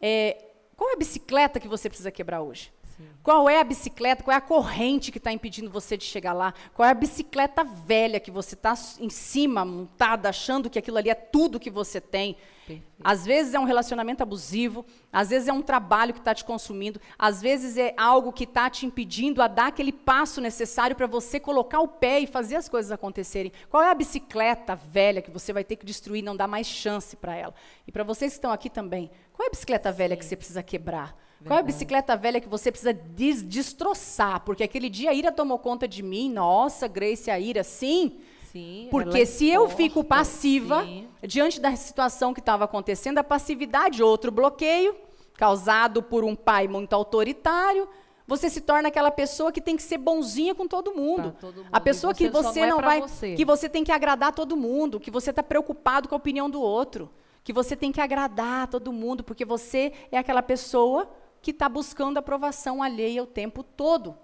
[0.00, 0.44] é
[0.76, 2.72] qual é a bicicleta que você precisa quebrar hoje?
[2.98, 3.04] Sim.
[3.22, 6.52] Qual é a bicicleta, qual é a corrente que está impedindo você de chegar lá?
[6.74, 11.08] Qual é a bicicleta velha que você está em cima, montada, achando que aquilo ali
[11.08, 12.36] é tudo que você tem?
[12.66, 12.86] Perfeito.
[13.02, 17.00] Às vezes é um relacionamento abusivo, às vezes é um trabalho que está te consumindo,
[17.18, 21.38] às vezes é algo que está te impedindo a dar aquele passo necessário para você
[21.38, 23.52] colocar o pé e fazer as coisas acontecerem.
[23.70, 27.16] Qual é a bicicleta velha que você vai ter que destruir, não dar mais chance
[27.16, 27.54] para ela?
[27.86, 30.62] E para vocês que estão aqui também, qual é a bicicleta velha que você precisa
[30.62, 31.27] quebrar?
[31.40, 31.46] Verdade.
[31.46, 34.40] Qual é a bicicleta velha que você precisa des destroçar?
[34.40, 36.30] Porque aquele dia a ira tomou conta de mim.
[36.30, 38.18] Nossa, Grace, a ira, sim.
[38.50, 41.06] Sim, Porque se eu fico passiva sim.
[41.22, 44.96] diante da situação que estava acontecendo, a passividade, outro bloqueio,
[45.34, 47.86] causado por um pai muito autoritário,
[48.26, 51.36] você se torna aquela pessoa que tem que ser bonzinha com todo mundo.
[51.40, 51.68] Todo mundo.
[51.70, 53.00] A pessoa você que você não, é não vai.
[53.02, 53.34] Você.
[53.34, 56.60] Que você tem que agradar todo mundo, que você está preocupado com a opinião do
[56.60, 57.10] outro.
[57.44, 61.08] Que você tem que agradar todo mundo, porque você é aquela pessoa
[61.40, 64.16] que está buscando aprovação alheia o tempo todo.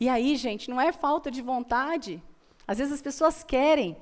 [0.00, 2.22] E aí, gente, não é falta de vontade.
[2.66, 3.96] Às vezes as pessoas querem,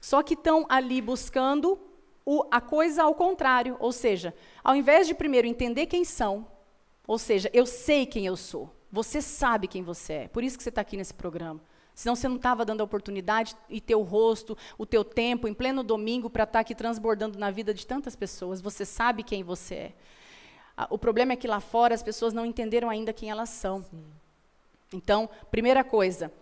[0.00, 1.78] só que estão ali buscando
[2.24, 3.76] o, a coisa ao contrário.
[3.80, 6.46] Ou seja, ao invés de primeiro entender quem são,
[7.06, 10.62] ou seja, eu sei quem eu sou, você sabe quem você é, por isso que
[10.62, 11.60] você está aqui nesse programa.
[11.94, 15.84] Senão você não estava dando a oportunidade e teu rosto, o teu tempo, em pleno
[15.84, 18.60] domingo, para estar tá aqui transbordando na vida de tantas pessoas.
[18.60, 19.92] Você sabe quem você é.
[20.90, 23.82] O problema é que lá fora as pessoas não entenderam ainda quem elas são.
[23.82, 24.04] Sim.
[24.92, 26.32] Então, primeira coisa,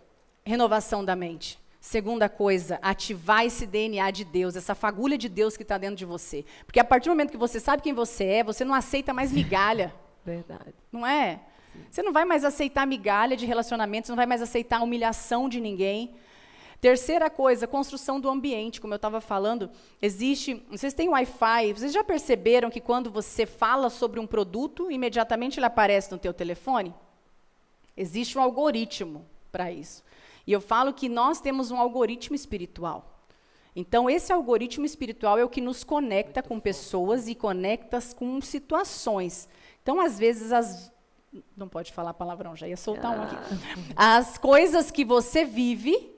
[0.44, 1.58] renovação da mente.
[1.80, 6.04] Segunda coisa, ativar esse DNA de Deus, essa fagulha de Deus que está dentro de
[6.04, 6.44] você.
[6.64, 9.32] Porque a partir do momento que você sabe quem você é, você não aceita mais
[9.32, 9.92] migalha.
[10.24, 10.74] Verdade.
[10.92, 11.40] Não é?
[11.90, 15.48] Você não vai mais aceitar migalha de relacionamento, você não vai mais aceitar a humilhação
[15.48, 16.14] de ninguém.
[16.82, 19.70] Terceira coisa, construção do ambiente, como eu estava falando,
[20.02, 20.66] existe.
[20.68, 25.66] Vocês têm Wi-Fi, vocês já perceberam que quando você fala sobre um produto, imediatamente ele
[25.66, 26.92] aparece no teu telefone?
[27.96, 30.02] Existe um algoritmo para isso.
[30.44, 33.22] E eu falo que nós temos um algoritmo espiritual.
[33.76, 39.48] Então, esse algoritmo espiritual é o que nos conecta com pessoas e conecta com situações.
[39.84, 40.90] Então, às vezes, as,
[41.56, 43.36] não pode falar palavrão, já ia soltar um aqui.
[43.94, 44.16] Ah.
[44.16, 46.11] As coisas que você vive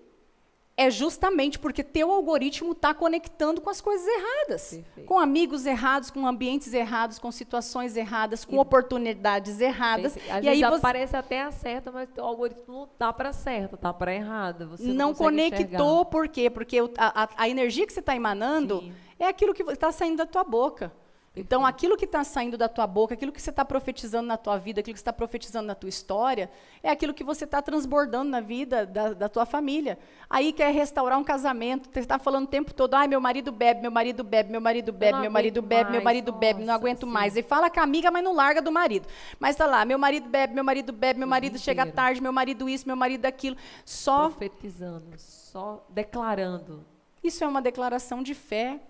[0.77, 4.71] é justamente porque teu algoritmo está conectando com as coisas erradas.
[4.71, 5.07] Perfeito.
[5.07, 10.17] Com amigos errados, com ambientes errados, com situações erradas, com e oportunidades erradas.
[10.29, 10.75] Às e aí você...
[10.75, 14.67] aparece até a certa, mas o algoritmo não está para certa, está para errada.
[14.67, 16.05] Você não, não conectou, enxergar.
[16.07, 16.51] por quê?
[16.51, 18.93] Porque a, a, a energia que você está emanando Sim.
[19.19, 20.93] é aquilo que está saindo da tua boca.
[21.37, 24.57] Então, aquilo que está saindo da tua boca, aquilo que você está profetizando na tua
[24.57, 26.49] vida, aquilo que você está profetizando na tua história,
[26.81, 29.99] é aquilo que você está transbordando na vida da, da, tua família.
[30.31, 33.81] Aí quer restaurar um casamento, você está falando o tempo todo, ai, meu marido bebe,
[33.81, 36.75] meu marido bebe, meu marido bebe, meu marido bebe, mais, meu marido nossa, bebe, não
[36.75, 37.13] aguento sim.
[37.13, 37.37] mais.
[37.37, 39.09] E fala com a amiga, mas não larga do marido.
[39.41, 42.69] Mas está lá, meu marido bebe, meu marido bebe, meu marido chega tarde, meu marido
[42.69, 43.57] isso, meu marido aquilo.
[43.85, 46.87] Só profetizando, só declarando.
[47.25, 48.81] Isso é uma declaração de fé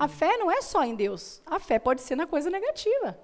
[0.00, 1.42] a fé não é só em Deus.
[1.44, 3.18] A fé pode ser na coisa negativa.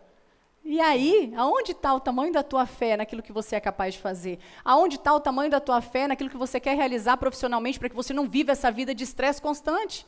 [0.63, 4.01] E aí, aonde está o tamanho da tua fé naquilo que você é capaz de
[4.01, 4.39] fazer?
[4.63, 7.97] Aonde está o tamanho da tua fé naquilo que você quer realizar profissionalmente para que
[7.97, 10.07] você não viva essa vida de estresse constante?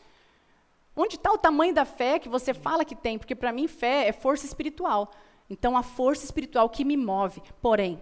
[0.95, 3.17] Onde está o tamanho da fé que você fala que tem?
[3.17, 5.11] Porque para mim fé é força espiritual.
[5.49, 7.43] Então a força espiritual que me move.
[7.63, 7.99] Porém,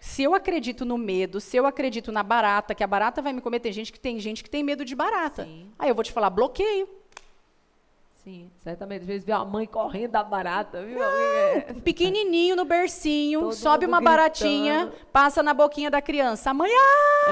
[0.00, 3.40] se eu acredito no medo, se eu acredito na barata, que a barata vai me
[3.40, 5.44] comer, tem gente que tem gente que tem medo de barata.
[5.44, 5.70] Sim.
[5.78, 7.00] Aí eu vou te falar bloqueio.
[8.24, 9.00] Sim, certamente.
[9.02, 11.02] Às vezes vê a mãe correndo da barata, viu?
[11.02, 11.72] É.
[11.84, 14.16] Pequenininho no bercinho, Todo sobe uma gritando.
[14.16, 16.50] baratinha, passa na boquinha da criança.
[16.50, 17.30] A mãe, ah!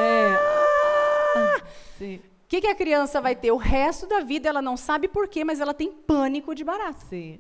[2.01, 2.17] É.
[2.17, 3.53] O que, que a criança vai ter?
[3.53, 7.07] O resto da vida ela não sabe por quê, mas ela tem pânico de barata.
[7.09, 7.39] Sim.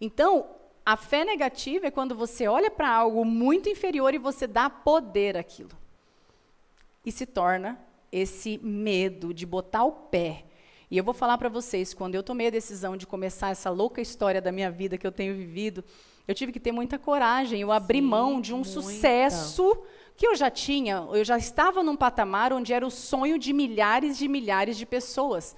[0.00, 0.48] Então,
[0.84, 5.36] a fé negativa é quando você olha para algo muito inferior e você dá poder
[5.36, 5.70] àquilo.
[7.06, 7.78] E se torna
[8.10, 10.46] esse medo de botar o pé
[10.90, 14.00] e eu vou falar para vocês, quando eu tomei a decisão de começar essa louca
[14.00, 15.84] história da minha vida que eu tenho vivido,
[16.26, 18.70] eu tive que ter muita coragem, eu abri Sim, mão de um muita.
[18.70, 19.78] sucesso
[20.16, 24.18] que eu já tinha, eu já estava num patamar onde era o sonho de milhares
[24.18, 25.56] de milhares de pessoas.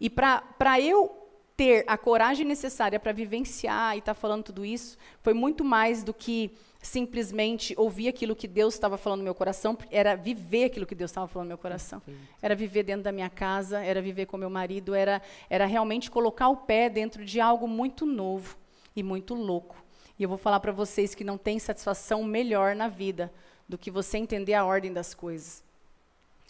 [0.00, 1.25] E para eu
[1.56, 6.02] ter a coragem necessária para vivenciar e estar tá falando tudo isso, foi muito mais
[6.02, 6.52] do que
[6.82, 11.10] simplesmente ouvir aquilo que Deus estava falando no meu coração, era viver aquilo que Deus
[11.10, 12.00] estava falando no meu coração.
[12.40, 16.48] Era viver dentro da minha casa, era viver com meu marido, era, era realmente colocar
[16.48, 18.56] o pé dentro de algo muito novo
[18.94, 19.82] e muito louco.
[20.18, 23.32] E eu vou falar para vocês que não tem satisfação melhor na vida
[23.68, 25.64] do que você entender a ordem das coisas.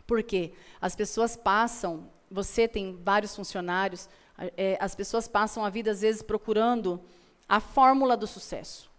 [0.06, 0.52] Por quê?
[0.80, 6.22] As pessoas passam, você tem vários funcionários, é, as pessoas passam a vida, às vezes,
[6.22, 7.00] procurando
[7.48, 8.90] a fórmula do sucesso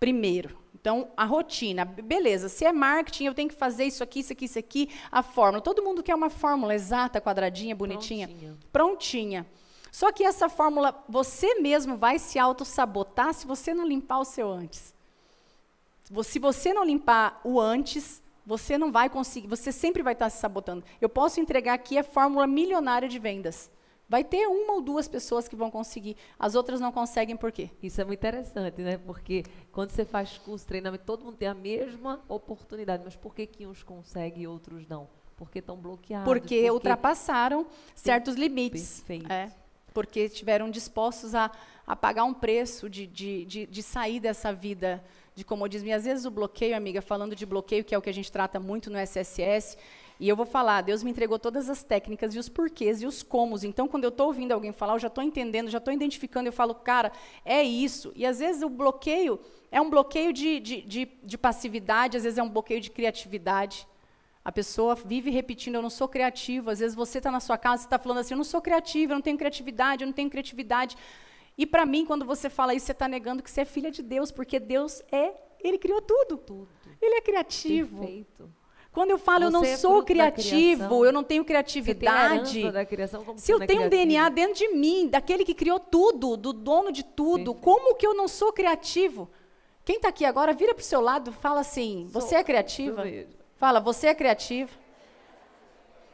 [0.00, 0.58] primeiro.
[0.74, 4.46] Então, a rotina, beleza, se é marketing, eu tenho que fazer isso aqui, isso aqui,
[4.46, 5.60] isso aqui, a fórmula.
[5.60, 8.26] Todo mundo quer uma fórmula exata, quadradinha, bonitinha.
[8.26, 8.56] Prontinha.
[8.72, 9.46] Prontinha.
[9.92, 14.50] Só que essa fórmula, você mesmo vai se auto-sabotar se você não limpar o seu
[14.50, 14.94] antes.
[16.24, 20.38] Se você não limpar o antes, você não vai conseguir, você sempre vai estar se
[20.38, 20.84] sabotando.
[21.00, 23.70] Eu posso entregar aqui a fórmula milionária de vendas.
[24.08, 27.70] Vai ter uma ou duas pessoas que vão conseguir, as outras não conseguem por quê?
[27.80, 28.98] Isso é muito interessante, né?
[28.98, 33.46] Porque quando você faz curso, treinamento, todo mundo tem a mesma oportunidade, mas por que,
[33.46, 35.08] que uns conseguem e outros não?
[35.36, 36.24] Porque estão bloqueados.
[36.24, 37.64] Porque, porque ultrapassaram
[37.94, 38.96] certos limites.
[38.96, 39.32] Perfeito.
[39.32, 39.52] É,
[39.94, 41.50] porque estiveram dispostos a,
[41.86, 45.04] a pagar um preço de, de, de, de sair dessa vida
[45.40, 45.88] de comodismo.
[45.88, 48.30] E às vezes o bloqueio, amiga, falando de bloqueio, que é o que a gente
[48.30, 49.76] trata muito no SSS,
[50.20, 53.22] e eu vou falar, Deus me entregou todas as técnicas e os porquês e os
[53.22, 53.64] comos.
[53.64, 56.52] Então, quando eu estou ouvindo alguém falar, eu já estou entendendo, já estou identificando, eu
[56.52, 57.10] falo, cara,
[57.42, 58.12] é isso.
[58.14, 59.40] E às vezes o bloqueio
[59.72, 63.86] é um bloqueio de, de, de, de passividade, às vezes é um bloqueio de criatividade.
[64.44, 66.70] A pessoa vive repetindo, eu não sou criativo.
[66.70, 69.12] Às vezes você está na sua casa e está falando assim, eu não sou criativo,
[69.12, 70.96] eu não tenho criatividade, eu não tenho criatividade.
[71.60, 74.02] E para mim, quando você fala isso, você está negando que você é filha de
[74.02, 76.38] Deus, porque Deus é Ele criou tudo.
[76.38, 76.66] Tudo.
[77.02, 77.98] Ele é criativo.
[77.98, 78.50] Perfeito.
[78.90, 82.62] Quando eu falo eu não Você é sou criativo, eu não tenho Você criatividade.
[83.36, 83.90] Se eu sendo tenho um criativo.
[83.90, 87.62] DNA dentro de mim, daquele que criou tudo, do dono de tudo, Perfeito.
[87.62, 89.30] como que eu não sou criativo?
[89.84, 92.22] Quem está aqui agora, vira para o seu lado, fala assim: Sou.
[92.22, 93.04] você é criativa?
[93.56, 94.70] Fala, você é criativa?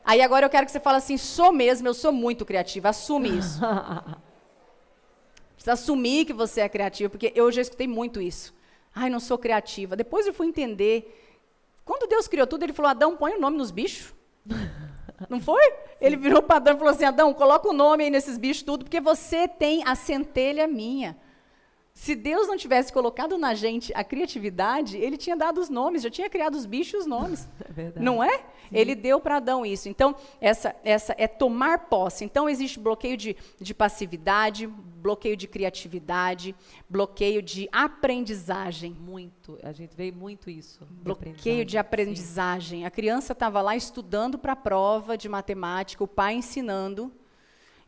[0.04, 2.88] Aí agora eu quero que você fale assim: sou mesmo, eu sou muito criativa.
[2.88, 3.60] Assume isso.
[5.56, 8.54] Precisa assumir que você é criativa, porque eu já escutei muito isso.
[8.94, 9.96] Ai, não sou criativa.
[9.96, 11.12] Depois eu fui entender.
[11.84, 14.14] Quando Deus criou tudo, ele falou: Adão, põe o nome nos bichos.
[15.30, 15.72] Não foi?
[15.98, 18.84] Ele virou para Adão e falou assim: Adão, coloca o nome aí nesses bichos tudo,
[18.84, 21.16] porque você tem a centelha minha.
[21.96, 26.10] Se Deus não tivesse colocado na gente a criatividade, ele tinha dado os nomes, já
[26.10, 27.48] tinha criado os bichos e os nomes.
[27.58, 28.04] É verdade.
[28.04, 28.44] Não é?
[28.70, 29.88] Ele deu para Adão isso.
[29.88, 32.24] Então, essa, essa é tomar posse.
[32.24, 36.54] Então, existe bloqueio de, de passividade, bloqueio de criatividade,
[36.88, 38.92] bloqueio de aprendizagem.
[38.92, 39.58] Muito.
[39.62, 40.84] A gente vê muito isso.
[40.84, 41.78] de Bloqueio de Sim.
[41.78, 42.86] aprendizagem.
[42.86, 47.12] A criança estava lá estudando para a prova de matemática, o pai ensinando,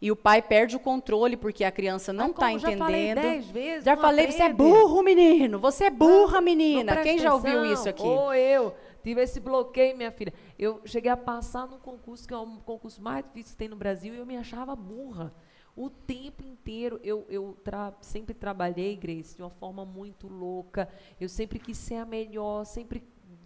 [0.00, 3.04] e o pai perde o controle porque a criança não Ah, está como já falei
[3.10, 3.22] entendendo.
[3.22, 5.58] dez vezes, já falei, você é burro, menino.
[5.58, 6.96] Você é burra, Não menina.
[7.02, 7.72] Quem já ouviu atenção.
[7.74, 8.02] isso aqui?
[8.02, 8.74] Ou eu.
[9.02, 10.32] Tive esse bloqueio, minha filha.
[10.58, 13.76] Eu cheguei a passar num concurso, que é um concurso mais difícil que tem no
[13.76, 15.32] Brasil, e eu me achava burra.
[15.74, 20.88] O tempo inteiro eu, eu tra- sempre trabalhei, Grace, de uma forma muito louca.
[21.20, 23.02] Eu sempre quis ser a melhor, sempre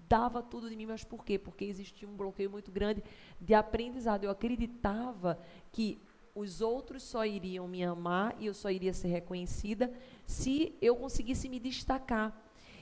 [0.08, 1.38] dava tudo de mim, mas por quê?
[1.38, 3.02] Porque existia um bloqueio muito grande
[3.40, 4.24] de aprendizado.
[4.24, 5.38] Eu acreditava
[5.70, 5.98] que
[6.34, 9.92] os outros só iriam me amar e eu só iria ser reconhecida
[10.26, 12.36] se eu conseguisse me destacar.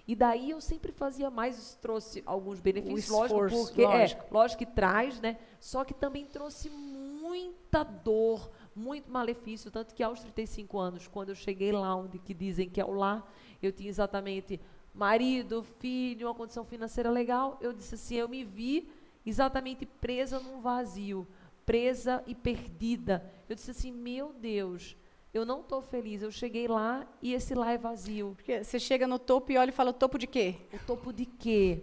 [0.07, 4.25] E daí eu sempre fazia mais, isso trouxe alguns benefícios, lógico, esforço, porque lógico.
[4.25, 5.39] é, lógico que traz, né?
[5.61, 11.35] Só que também trouxe muita dor, muito malefício, tanto que aos 35 anos, quando eu
[11.35, 13.31] cheguei lá onde que dizem que é o lar,
[13.63, 14.61] eu tinha exatamente
[14.95, 18.91] marido, filho, uma condição financeira legal, eu disse assim, eu me vi
[19.25, 21.27] exatamente presa num vazio,
[21.65, 23.25] presa e perdida.
[23.51, 24.97] Eu disse assim, meu Deus,
[25.35, 26.23] eu não estou feliz.
[26.23, 28.33] Eu cheguei lá e esse lá é vazio.
[28.37, 30.55] Porque você chega no topo e olha e fala, topo de quê?
[30.73, 31.83] O topo de quê?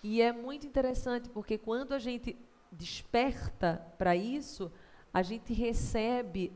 [0.00, 2.38] E é muito interessante porque quando a gente
[2.70, 4.70] desperta para isso,
[5.12, 6.52] a gente recebe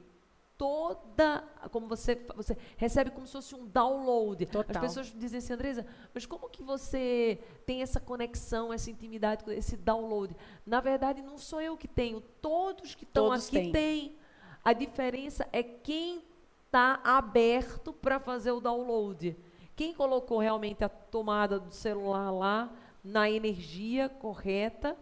[0.56, 1.42] toda,
[1.72, 4.46] como você, você recebe como se fosse um download.
[4.46, 4.76] Total.
[4.76, 5.84] As pessoas dizem assim, Andresa,
[6.14, 10.36] mas como que você tem essa conexão, essa intimidade, esse download?
[10.64, 13.72] Na verdade, não sou eu que tenho, todos que estão aqui têm.
[13.72, 14.21] têm.
[14.64, 16.22] A diferença é quem
[16.66, 19.36] está aberto para fazer o download.
[19.74, 24.96] Quem colocou realmente a tomada do celular lá na energia correta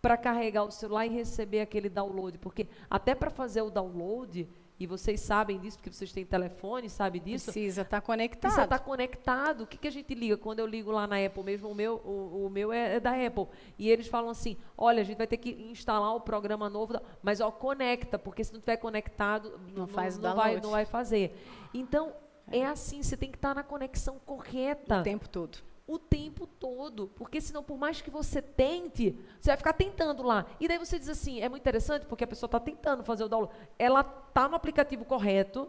[0.00, 4.86] para carregar o celular e receber aquele download, porque até para fazer o download, e
[4.86, 8.62] vocês sabem disso, porque vocês têm telefone, sabem disso, Precisa estar precisa conectado.
[8.64, 9.60] estar conectado.
[9.62, 10.36] O que, que a gente liga?
[10.36, 13.12] Quando eu ligo lá na Apple mesmo, o meu, o, o meu é, é da
[13.12, 13.46] Apple.
[13.78, 17.02] E eles falam assim: olha, a gente vai ter que instalar o programa novo, da-
[17.22, 20.84] mas ó, conecta, porque se não tiver conectado, Não faz o não, vai, não vai
[20.84, 21.34] fazer.
[21.72, 22.12] Então,
[22.50, 25.58] é assim, você tem que estar na conexão correta o tempo todo.
[25.86, 27.08] O tempo todo.
[27.08, 30.46] Porque senão, por mais que você tente, você vai ficar tentando lá.
[30.58, 33.28] E daí você diz assim, é muito interessante porque a pessoa está tentando fazer o
[33.28, 33.54] download.
[33.78, 35.68] Ela está no aplicativo correto,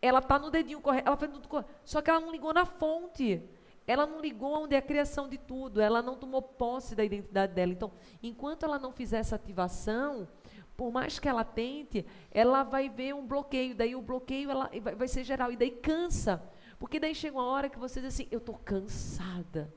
[0.00, 1.70] ela está no dedinho correto, ela fez tudo correto.
[1.84, 3.42] Só que ela não ligou na fonte.
[3.86, 5.80] Ela não ligou onde é a criação de tudo.
[5.80, 7.72] Ela não tomou posse da identidade dela.
[7.72, 7.92] Então,
[8.22, 10.28] enquanto ela não fizer essa ativação,
[10.76, 13.74] por mais que ela tente, ela vai ver um bloqueio.
[13.74, 15.52] Daí o bloqueio ela, vai, ser geral.
[15.52, 16.42] E daí cansa.
[16.82, 19.72] Porque daí chega uma hora que você diz assim, eu estou cansada.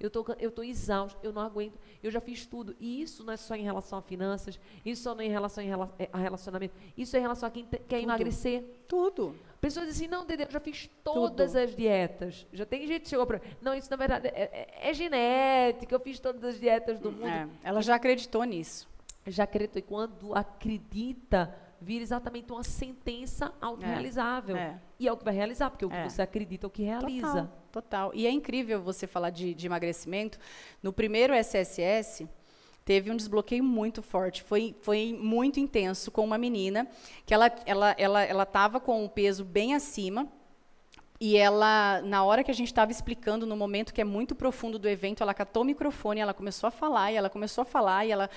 [0.00, 2.74] Eu tô, eu tô exausto, eu não aguento, eu já fiz tudo.
[2.80, 5.62] E isso não é só em relação a finanças, isso não é em relação
[5.98, 8.02] é, a relacionamento, isso é em relação a quem te- quer Tudo.
[8.04, 8.64] emagrecer.
[8.88, 9.36] Tudo.
[9.60, 11.60] Pessoas dizem assim, não, Dede, eu já fiz todas Tudo.
[11.62, 12.46] as dietas.
[12.50, 14.30] Já tem gente que chegou para Não, isso na verdade é,
[14.80, 17.26] é- é genética, eu fiz todas as dietas do mundo.
[17.26, 18.88] É, ela já acreditou nisso.
[19.26, 19.80] Já acreditou.
[19.80, 24.56] E quando acredita, vira exatamente uma sentença autorrealizável.
[24.56, 24.78] é.
[24.98, 26.08] E é o que vai realizar, porque o que É.
[26.08, 27.26] você acredita é o que realiza.
[27.26, 28.10] Total, total.
[28.14, 30.38] E é incrível você falar de, de emagrecimento.
[30.82, 32.28] No primeiro SSS,
[32.84, 34.42] teve um desbloqueio muito forte.
[34.42, 36.88] Foi, foi muito intenso com uma menina
[37.24, 40.26] que ela ela ela ela estava com um peso bem acima.
[41.20, 44.78] E ela, na hora que a gente estava explicando, no momento que é muito profundo
[44.78, 48.06] do evento, ela catou o microfone, ela começou a falar, e ela começou a falar,
[48.06, 48.30] e ela,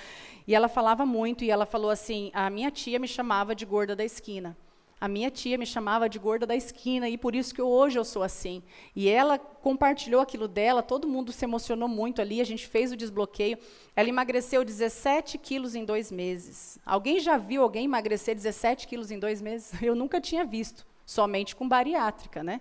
[0.48, 3.94] e ela falava muito, e ela falou assim, a minha tia me chamava de gorda
[3.94, 4.56] da esquina.
[5.00, 8.04] A minha tia me chamava de gorda da esquina, e por isso que hoje eu
[8.04, 8.62] sou assim.
[8.94, 12.96] E ela compartilhou aquilo dela, todo mundo se emocionou muito ali, a gente fez o
[12.96, 13.58] desbloqueio.
[13.96, 16.78] Ela emagreceu 17 quilos em dois meses.
[16.86, 19.72] Alguém já viu alguém emagrecer 17 quilos em dois meses?
[19.82, 22.60] Eu nunca tinha visto, somente com bariátrica, né?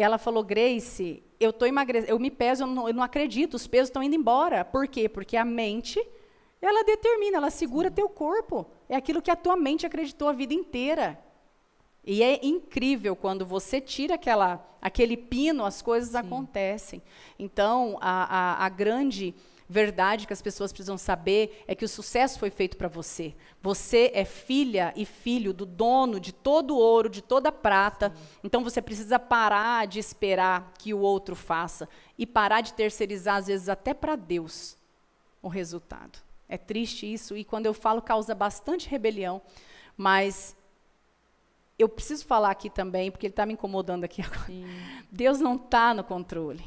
[0.00, 3.66] ela falou, Grace, eu tô emagrecendo, eu me peso, eu não, eu não acredito, os
[3.66, 4.64] pesos estão indo embora.
[4.64, 5.08] Por quê?
[5.08, 6.00] Porque a mente,
[6.62, 8.66] ela determina, ela segura teu corpo.
[8.88, 11.18] É aquilo que a tua mente acreditou a vida inteira.
[12.04, 16.18] E é incrível quando você tira aquela, aquele pino, as coisas Sim.
[16.18, 17.02] acontecem.
[17.38, 19.34] Então, a, a, a grande
[19.68, 23.34] verdade que as pessoas precisam saber é que o sucesso foi feito para você.
[23.60, 28.10] Você é filha e filho do dono de todo o ouro, de toda a prata.
[28.10, 28.40] Sim.
[28.44, 33.46] Então você precisa parar de esperar que o outro faça e parar de terceirizar, às
[33.46, 34.76] vezes, até para Deus
[35.42, 36.18] o resultado.
[36.48, 39.42] É triste isso e quando eu falo causa bastante rebelião,
[39.96, 40.56] mas
[41.78, 44.46] eu preciso falar aqui também, porque ele está me incomodando aqui agora.
[44.46, 44.64] Sim.
[45.12, 46.64] Deus não está no controle.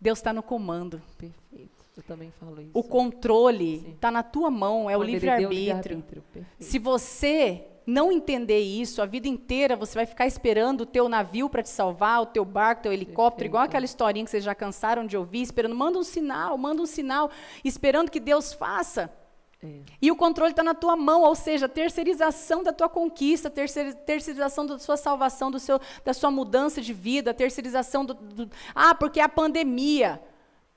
[0.00, 1.02] Deus está no comando.
[1.16, 1.77] Perfeito.
[1.98, 2.70] Eu também falo isso.
[2.72, 6.04] O controle está na tua mão, é o livre-arbítrio.
[6.08, 11.08] Livre Se você não entender isso, a vida inteira você vai ficar esperando o teu
[11.08, 13.50] navio para te salvar, o teu barco, o teu helicóptero, Perfeito.
[13.50, 16.86] igual aquela historinha que vocês já cansaram de ouvir, esperando, manda um sinal, manda um
[16.86, 17.32] sinal,
[17.64, 19.12] esperando que Deus faça.
[19.60, 19.80] É.
[20.00, 24.78] E o controle está na tua mão, ou seja, terceirização da tua conquista, terceirização da
[24.78, 29.24] sua salvação, do seu, da sua mudança de vida, terceirização do, do ah, porque é
[29.24, 30.22] a pandemia.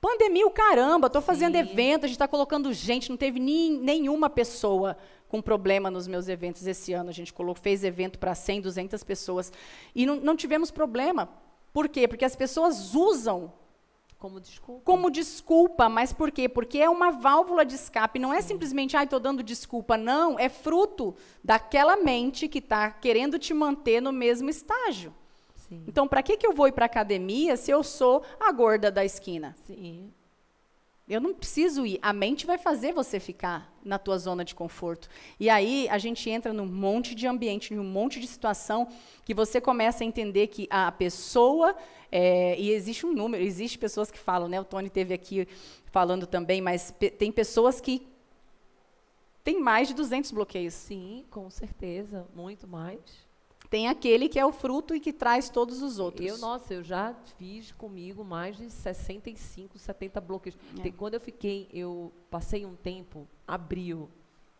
[0.02, 4.28] Pandemia, o caramba, estou fazendo evento, a gente está colocando gente, não teve nem, nenhuma
[4.28, 4.96] pessoa
[5.28, 7.08] com problema nos meus eventos esse ano.
[7.08, 9.52] A gente colocou, fez evento para 100, 200 pessoas.
[9.94, 11.28] E não, não tivemos problema.
[11.72, 12.08] Por quê?
[12.08, 13.52] Porque as pessoas usam
[14.18, 14.82] como desculpa.
[14.84, 16.48] Como desculpa, mas por quê?
[16.48, 18.18] Porque é uma válvula de escape.
[18.18, 18.54] Não é Sim.
[18.54, 19.96] simplesmente, ai, estou dando desculpa.
[19.96, 25.14] Não, é fruto daquela mente que está querendo te manter no mesmo estágio.
[25.72, 25.84] Sim.
[25.88, 28.90] Então, para que, que eu vou ir para a academia se eu sou a gorda
[28.90, 29.56] da esquina?
[29.66, 30.12] Sim.
[31.08, 31.98] Eu não preciso ir.
[32.02, 35.08] A mente vai fazer você ficar na tua zona de conforto.
[35.40, 38.86] E aí a gente entra num monte de ambiente, num monte de situação
[39.24, 41.74] que você começa a entender que a pessoa
[42.10, 44.60] é, e existe um número, existe pessoas que falam, né?
[44.60, 45.48] O Tony teve aqui
[45.86, 48.06] falando também, mas tem pessoas que
[49.42, 50.74] têm mais de 200 bloqueios.
[50.74, 53.00] Sim, com certeza, muito mais.
[53.72, 56.28] Tem aquele que é o fruto e que traz todos os outros.
[56.28, 60.58] Eu, nossa, eu já fiz comigo mais de 65, 70 bloqueios.
[60.84, 60.90] É.
[60.90, 64.10] Quando eu fiquei, eu passei um tempo, abril,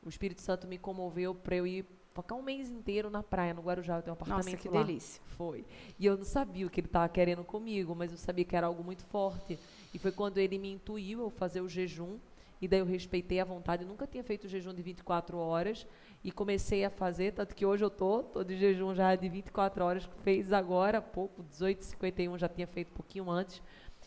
[0.02, 1.84] o Espírito Santo me comoveu para eu ir
[2.14, 4.82] ficar um mês inteiro na praia, no Guarujá, eu tenho um apartamento Nossa, que lá.
[4.82, 5.22] delícia.
[5.26, 5.66] Foi.
[5.98, 8.66] E eu não sabia o que ele estava querendo comigo, mas eu sabia que era
[8.66, 9.58] algo muito forte.
[9.92, 12.16] E foi quando ele me intuiu eu fazer o jejum,
[12.62, 13.82] e daí eu respeitei a vontade.
[13.82, 15.84] Eu nunca tinha feito jejum de 24 horas,
[16.22, 19.84] e comecei a fazer, tanto que hoje eu tô, tô de jejum já de 24
[19.84, 23.60] horas, fez agora pouco, 18h51, já tinha feito um pouquinho antes.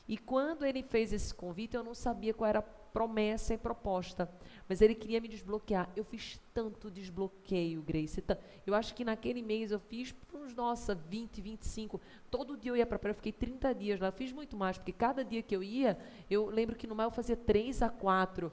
[0.08, 4.32] E quando ele fez esse convite, eu não sabia qual era a promessa e proposta,
[4.70, 5.90] mas ele queria me desbloquear.
[5.98, 8.24] Eu fiz tanto desbloqueio, Grace.
[8.66, 12.00] Eu acho que naquele mês eu fiz uns, nossa, 20, 25.
[12.32, 14.08] Todo dia eu ia para a praia, eu fiquei 30 dias lá.
[14.08, 15.98] Eu fiz muito mais, porque cada dia que eu ia,
[16.30, 18.50] eu lembro que no mar eu fazia 3 a 4.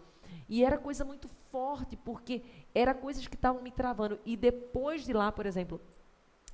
[0.49, 2.43] E era coisa muito forte, porque
[2.74, 4.18] era coisas que estavam me travando.
[4.26, 5.80] E depois de lá, por exemplo,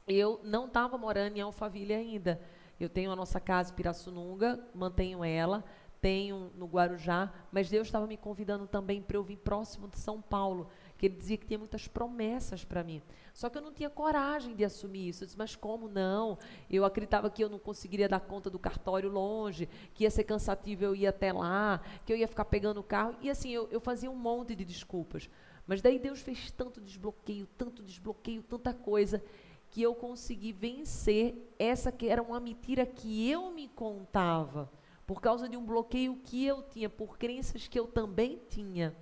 [0.06, 2.38] eu não estava morando em Alphaville ainda.
[2.78, 5.64] Eu tenho a nossa casa Pirassununga, mantenho ela,
[6.00, 10.20] tenho no Guarujá, mas Deus estava me convidando também para eu vir próximo de São
[10.20, 13.02] Paulo, que ele dizia que tinha muitas promessas para mim.
[13.32, 15.22] Só que eu não tinha coragem de assumir isso.
[15.22, 16.38] Eu disse, mas como não?
[16.68, 20.84] Eu acreditava que eu não conseguiria dar conta do cartório longe, que ia ser cansativo
[20.84, 23.14] eu ir até lá, que eu ia ficar pegando o carro.
[23.20, 25.30] E assim, eu, eu fazia um monte de desculpas.
[25.68, 29.22] Mas daí Deus fez tanto desbloqueio, tanto desbloqueio, tanta coisa,
[29.70, 34.70] que eu consegui vencer essa que era uma mentira que eu me contava,
[35.08, 38.94] por causa de um bloqueio que eu tinha, por crenças que eu também tinha.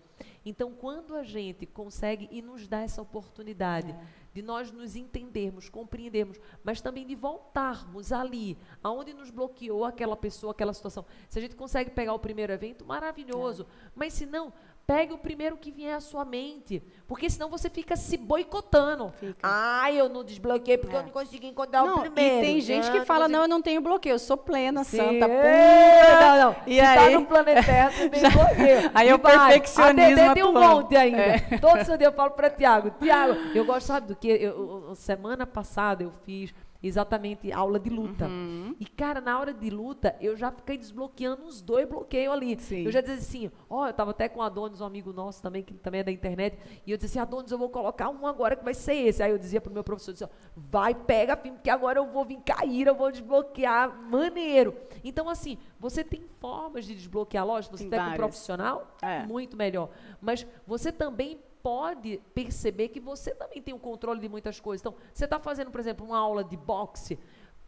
[0.44, 4.00] Então, quando a gente consegue e nos dá essa oportunidade é.
[4.32, 10.52] de nós nos entendermos, compreendermos, mas também de voltarmos ali, aonde nos bloqueou aquela pessoa,
[10.52, 11.04] aquela situação.
[11.28, 13.64] Se a gente consegue pegar o primeiro evento, maravilhoso.
[13.64, 13.90] É.
[13.92, 14.52] Mas se não,
[14.86, 16.80] Pegue o primeiro que vier à sua mente.
[17.08, 19.12] Porque senão você fica se boicotando.
[19.18, 19.40] Fica.
[19.42, 21.00] Ah, eu não desbloqueei porque é.
[21.00, 22.36] eu não consegui encontrar não, o primeiro.
[22.36, 24.98] E tem gente que fala, não, eu não tenho bloqueio, eu sou plena, Sim.
[24.98, 26.20] santa, pura.
[26.20, 26.56] Não, não.
[26.68, 27.12] E se tá aí...
[27.12, 28.90] tá no planeta Terra, você tem bloqueio.
[28.94, 31.18] Aí eu perfeccionismo A tem um monte ainda.
[31.18, 31.38] É.
[31.60, 34.28] Todo seu dia eu falo para Tiago, Tiago, eu gosto, sabe do que?
[34.28, 36.54] Eu, semana passada eu fiz
[36.86, 38.26] exatamente aula de luta.
[38.26, 38.74] Uhum.
[38.78, 42.58] E, cara, na hora de luta, eu já fiquei desbloqueando os dois bloqueios ali.
[42.58, 42.84] Sim.
[42.84, 45.42] Eu já dizia assim, ó, oh, eu tava até com o Adonis, um amigo nosso
[45.42, 48.26] também, que também é da internet, e eu dizia assim, Adonis, eu vou colocar um
[48.26, 49.22] agora que vai ser esse.
[49.22, 52.40] Aí eu dizia pro meu professor, dizia, vai, pega filme, que agora eu vou vir
[52.44, 54.76] cair, eu vou desbloquear, maneiro.
[55.04, 59.24] Então, assim, você tem formas de desbloquear, lógico, você tem tá com um profissional, é.
[59.24, 59.90] muito melhor.
[60.20, 64.80] Mas você também pode perceber que você também tem o controle de muitas coisas.
[64.82, 67.18] Então, você está fazendo, por exemplo, uma aula de boxe,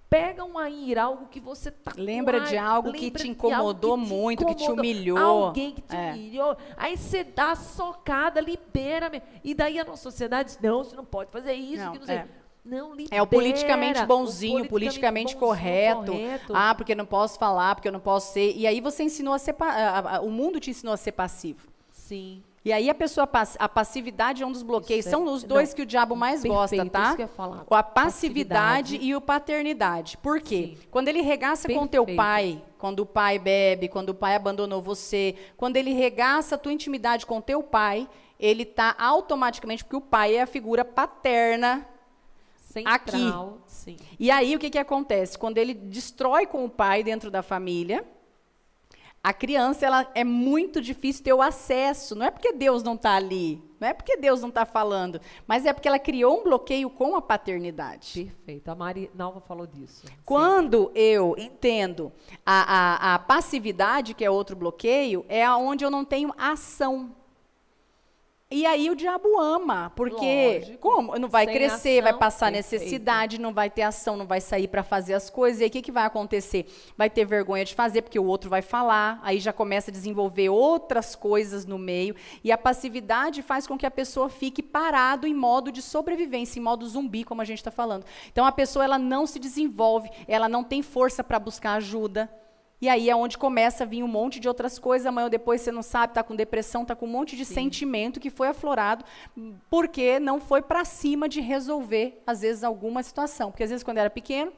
[0.09, 3.31] Pega uma ira, algo que você tá com Lembra de algo que lembra te de
[3.31, 5.19] incomodou algo muito, que te incomodou, humilhou.
[5.19, 6.13] Alguém que te É.
[6.13, 6.57] humilhou.
[6.79, 9.11] Aí você dá a socada, libera.
[9.45, 12.07] E daí a nossa sociedade diz, não, você não pode fazer isso, Não, que não
[12.07, 12.17] sei.
[12.17, 12.29] é.
[12.65, 13.17] Não, libera.
[13.17, 16.13] É o politicamente bonzinho, o politicamente, bonzinho, correto.
[16.13, 16.53] correto.
[16.57, 18.57] Ah, porque eu não posso falar, porque eu não posso ser.
[18.57, 19.53] E aí você ensinou a ser.
[19.53, 21.69] pa- O mundo te ensinou a ser passivo.
[21.91, 22.43] Sim.
[22.69, 25.07] E aí a pessoa pass- a passividade é um dos bloqueios.
[25.07, 27.03] É- São os dois não, que o diabo mais gosta, perfeito, tá?
[27.07, 27.65] isso que eu ia falar.
[27.71, 28.99] A passividade, Passividade.
[29.01, 30.19] e o paternidade.
[30.19, 30.75] Por quê?
[30.77, 30.87] Sim.
[30.91, 32.17] Quando ele regaça com teu Perfeito.
[32.19, 36.71] pai, quando o pai bebe, quando o pai abandonou você, quando ele regaça a tua
[36.71, 38.07] intimidade com teu pai,
[38.39, 41.89] ele tá automaticamente, porque o pai é a figura paterna
[42.59, 43.97] Central, sim.
[44.21, 45.39] e aí o que, que acontece?
[45.39, 48.05] Quando ele destrói com o pai dentro da família,
[49.23, 52.15] a criança ela é muito difícil ter o acesso.
[52.15, 55.67] Não é porque Deus não está ali, não é porque Deus não está falando, mas
[55.67, 58.25] é porque ela criou um bloqueio com a paternidade.
[58.25, 58.69] Perfeito.
[58.71, 60.07] A Mari Nalva falou disso.
[60.07, 60.13] Sim.
[60.25, 62.13] Quando eu entendo
[62.45, 67.15] a, a, a passividade, que é outro bloqueio, é onde eu não tenho ação.
[68.51, 70.79] E aí o diabo ama, porque Lógico.
[70.79, 71.19] como?
[71.19, 72.81] Não vai crescer, vai ação, passar perfeito.
[72.81, 75.61] necessidade, não vai ter ação, não vai sair para fazer as coisas.
[75.61, 76.65] E aí o que, que vai acontecer?
[76.97, 80.49] Vai ter vergonha de fazer, porque o outro vai falar, aí já começa a desenvolver
[80.49, 82.17] outras coisas no meio.
[82.43, 86.63] E a passividade faz com que a pessoa fique parado em modo de sobrevivência, em
[86.63, 88.07] modo zumbi, como a gente está falando.
[88.33, 92.31] Então a pessoa ela não se desenvolve, ela não tem força para buscar ajuda.
[92.81, 95.07] E aí é onde começa a vir um monte de outras coisas.
[95.07, 98.21] Amanhã ou depois você não sabe, está com depressão, está com um monte de sentimento
[98.21, 99.05] que foi aflorado
[99.69, 103.51] porque não foi para cima de resolver, às vezes, alguma situação.
[103.51, 104.53] Porque às vezes, quando era pequeno,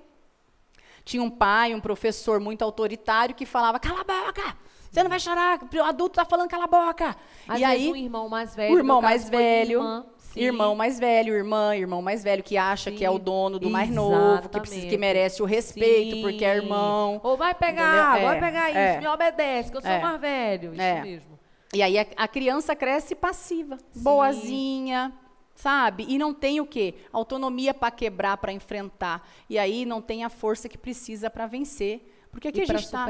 [1.05, 4.57] tinha um pai, um professor muito autoritário que falava: cala a boca!
[4.91, 7.16] Você não vai chorar, o adulto está falando cala a boca.
[7.47, 8.75] Às e aí, um irmão mais velho.
[8.75, 10.41] o irmão mais velho, irmã, sim.
[10.41, 13.70] irmão mais velho, irmã, irmão mais velho que acha que é o Sim, dono do
[13.70, 15.01] mais novo, que, precisa, que exatamente.
[15.01, 16.22] merece o respeito Sim.
[16.22, 17.20] porque é irmão.
[17.22, 18.28] Ou vai pegar, Entendeu?
[18.28, 19.01] vai É, pegar isso, é.
[19.01, 20.01] me obedece, que eu sou É.
[20.01, 20.72] mais velho.
[20.72, 21.03] Isso É.
[21.03, 21.39] mesmo.
[21.72, 24.03] E aí a, a criança cresce passiva, Sim.
[24.03, 25.12] boazinha,
[25.55, 26.05] sabe?
[26.09, 26.95] E não tem o quê?
[27.12, 29.28] Autonomia para quebrar, para enfrentar.
[29.49, 32.07] E aí não tem a força que precisa para vencer.
[32.33, 33.07] Porque aqui E a gente está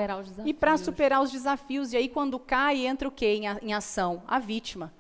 [0.46, 1.92] e para superar os desafios.
[1.92, 4.22] E aí quando cai entra o quê em, a- em ação?
[4.26, 4.92] A vítima.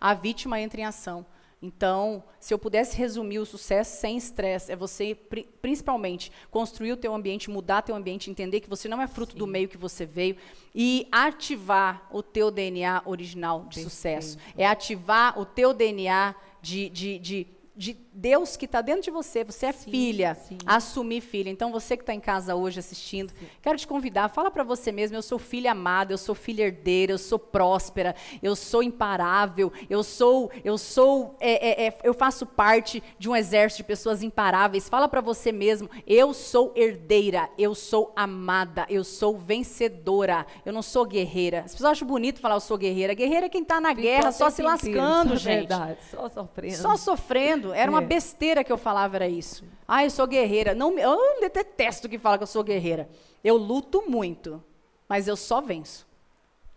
[0.00, 1.26] A vítima entra em ação.
[1.62, 6.96] Então, se eu pudesse resumir o sucesso sem estresse, é você, pri- principalmente, construir o
[6.96, 10.04] teu ambiente, mudar teu ambiente, entender que você não é fruto do meio que você
[10.04, 10.36] veio
[10.74, 14.36] e ativar o teu DNA original de sucesso.
[14.56, 19.44] É ativar o teu DNA de, de, de, de Deus que está dentro de você.
[19.44, 20.56] Você é Sim, filha, sim.
[20.64, 21.50] assumir filha.
[21.50, 25.18] Então, você que está em casa hoje assistindo, quero te convidar, fala para você mesmo,
[25.18, 30.02] eu sou filha amada, eu sou filha herdeira, eu sou próspera, eu sou imparável, eu
[30.02, 34.88] sou, eu sou, é, é, é, eu faço parte de um exército de pessoas imparáveis.
[34.88, 40.80] Fala para você mesmo, eu sou herdeira, eu sou amada, eu sou vencedora, eu não
[40.80, 41.64] sou guerreira.
[41.66, 43.12] As pessoas acham bonito falar eu sou guerreira.
[43.12, 45.58] Guerreira é quem está na guerra, só se inteiro, lascando, é gente.
[45.68, 46.76] Verdade, só sofrendo.
[46.76, 47.74] Só sofrendo.
[47.74, 48.05] Era uma.
[48.06, 49.64] Besteira que eu falava, era isso.
[49.86, 50.74] Ah, eu sou guerreira.
[50.74, 51.18] Não, eu
[51.52, 53.08] detesto que fala que eu sou guerreira.
[53.42, 54.62] Eu luto muito,
[55.08, 56.06] mas eu só venço.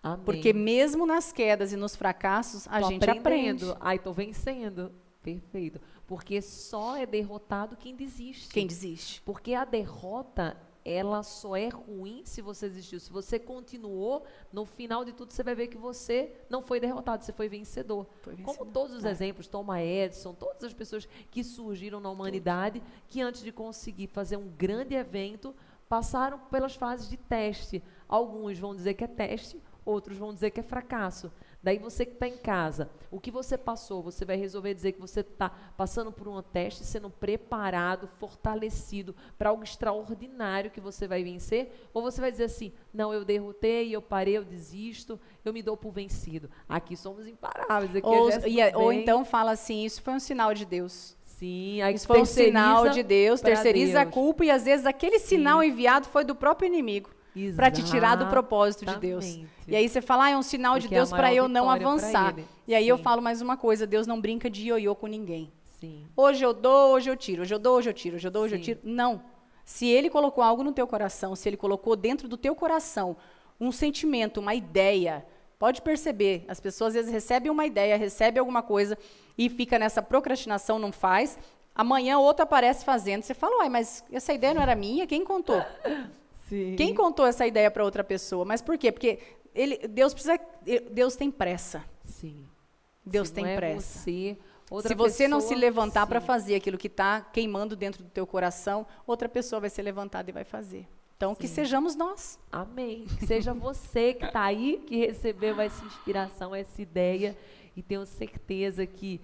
[0.01, 0.23] Amém.
[0.23, 3.65] Porque mesmo nas quedas e nos fracassos, a Tô gente aprende.
[3.79, 4.91] Ai, tô vencendo.
[5.21, 5.79] Perfeito.
[6.07, 8.49] Porque só é derrotado quem desiste.
[8.49, 9.21] Quem desiste?
[9.21, 10.57] Porque a derrota,
[10.91, 12.99] ela só é ruim se você desistiu.
[12.99, 17.23] Se você continuou, no final de tudo você vai ver que você não foi derrotado,
[17.23, 18.07] você foi vencedor.
[18.21, 18.71] Foi Como vencedor.
[18.71, 19.11] todos os É.
[19.11, 24.37] exemplos, Thomas Edison, todas as pessoas que surgiram na humanidade, que antes de conseguir fazer
[24.37, 25.55] um grande evento,
[25.87, 27.83] passaram pelas fases de teste.
[28.07, 31.31] Alguns vão dizer que é teste, outros vão dizer que é fracasso.
[31.61, 35.01] Daí você que está em casa, o que você passou, você vai resolver dizer que
[35.01, 41.21] você está passando por um teste, sendo preparado, fortalecido para algo extraordinário que você vai
[41.21, 45.61] vencer, ou você vai dizer assim, não, eu derrotei, eu parei, eu desisto, eu me
[45.61, 46.49] dou por vencido.
[46.67, 47.93] Aqui somos imparáveis.
[47.93, 51.17] Aqui Ou, a e- ou vem- então fala assim, isso foi um sinal de Deus.
[51.23, 54.13] Sim, aí Isso foi um sinal de Deus, terceiriza a Deus.
[54.13, 57.09] culpa e às vezes aquele sinal enviado foi do próprio inimigo
[57.55, 59.39] para te tirar do propósito de Deus.
[59.67, 61.43] E aí você fala, ah, é um sinal de Porque é a Deus para maior
[61.43, 62.35] eu não avançar.
[62.67, 63.03] E aí eu Sim.
[63.03, 65.51] falo mais uma coisa, Deus não brinca de ioiô com ninguém.
[65.79, 66.05] Sim.
[66.15, 68.43] Hoje eu dou, hoje eu tiro, hoje eu dou, hoje eu tiro, hoje eu dou,
[68.43, 68.63] hoje eu Sim.
[68.63, 68.79] tiro.
[68.83, 69.23] Não.
[69.63, 73.15] Se ele colocou algo no teu coração, se ele colocou dentro do teu coração
[73.59, 75.25] um sentimento, uma ideia,
[75.57, 78.97] pode perceber, as pessoas às vezes recebem uma ideia, recebem alguma coisa
[79.37, 81.37] e fica nessa procrastinação, não faz.
[81.75, 83.21] Amanhã outro aparece fazendo.
[83.21, 85.05] Você fala, uai, mas essa ideia não era minha?
[85.07, 85.63] Quem contou?
[86.49, 86.75] Sim.
[86.75, 88.43] Quem contou essa ideia para outra pessoa?
[88.43, 88.91] Mas por quê?
[88.91, 89.19] Porque
[89.55, 90.39] ele, Deus precisa,
[90.91, 91.83] Deus tem pressa.
[92.03, 92.45] Sim.
[93.05, 93.81] Deus Se tem é pressa.
[94.03, 94.37] você,
[94.87, 98.27] se você não se pessoa- levantar para fazer aquilo que está queimando dentro do teu
[98.27, 100.87] coração, outra pessoa vai ser levantada e vai fazer.
[101.17, 101.55] Então, que Sim.
[101.55, 102.39] sejamos nós.
[102.51, 103.05] Amém.
[103.19, 107.37] Que seja você que está aí, que recebeu essa inspiração, essa ideia.
[107.75, 109.19] E tenho certeza que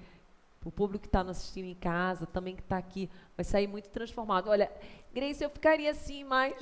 [0.65, 3.88] o público que está nos assistindo em casa, também que está aqui, vai sair muito
[3.89, 4.49] transformado.
[4.49, 4.69] Olha,
[5.13, 6.53] Grace, eu ficaria assim mais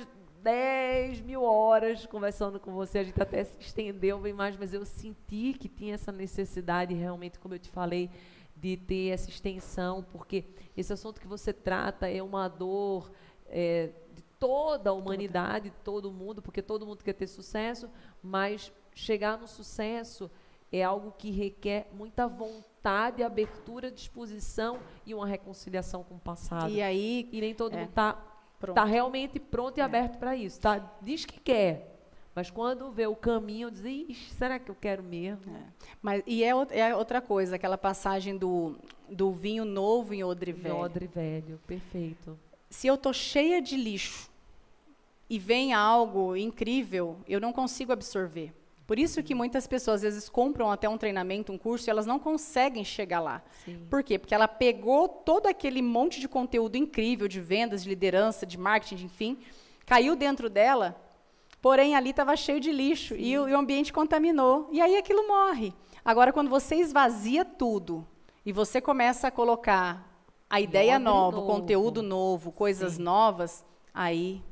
[0.44, 2.98] 10 mil horas conversando com você.
[2.98, 7.38] A gente até se estendeu bem mais, mas eu senti que tinha essa necessidade, realmente,
[7.38, 8.10] como eu te falei,
[8.54, 10.44] de ter essa extensão, porque
[10.76, 13.10] esse assunto que você trata é uma dor
[13.46, 17.88] é, de toda a humanidade, de todo mundo, porque todo mundo quer ter sucesso,
[18.22, 20.30] mas chegar no sucesso
[20.70, 26.70] é algo que requer muita vontade, abertura, disposição e uma reconciliação com o passado.
[26.70, 27.78] E aí, E nem todo É.
[27.80, 28.12] mundo está
[28.64, 28.74] pronto.
[28.74, 30.60] tá realmente pronto e aberto para isso.
[30.60, 30.92] Tá?
[31.00, 31.94] Diz que quer,
[32.34, 35.52] mas quando vê o caminho, diz, Ixi, será que eu quero mesmo?
[36.02, 38.76] Mas, e é, é outra coisa, aquela passagem do,
[39.08, 40.76] do vinho novo em odre velho.
[40.76, 42.38] Odre velho, perfeito.
[42.68, 44.28] Se eu tô cheia de lixo
[45.30, 48.52] e vem algo incrível, eu não consigo absorver.
[48.86, 52.04] Por isso que muitas pessoas às vezes compram até um treinamento, um curso, e elas
[52.04, 53.42] não conseguem chegar lá.
[53.64, 53.80] Sim.
[53.88, 54.18] Por quê?
[54.18, 58.96] Porque ela pegou todo aquele monte de conteúdo incrível de vendas, de liderança, de marketing,
[58.96, 59.38] de enfim,
[59.86, 61.00] caiu dentro dela,
[61.62, 64.68] porém ali estava cheio de lixo e o, e o ambiente contaminou.
[64.70, 65.72] E aí aquilo morre.
[66.04, 68.06] Agora, quando você esvazia tudo
[68.44, 70.14] e você começa a colocar
[70.50, 71.52] a ideia nova, o novo.
[71.52, 73.02] conteúdo novo, coisas Sim.
[73.02, 73.64] novas,
[73.94, 74.42] aí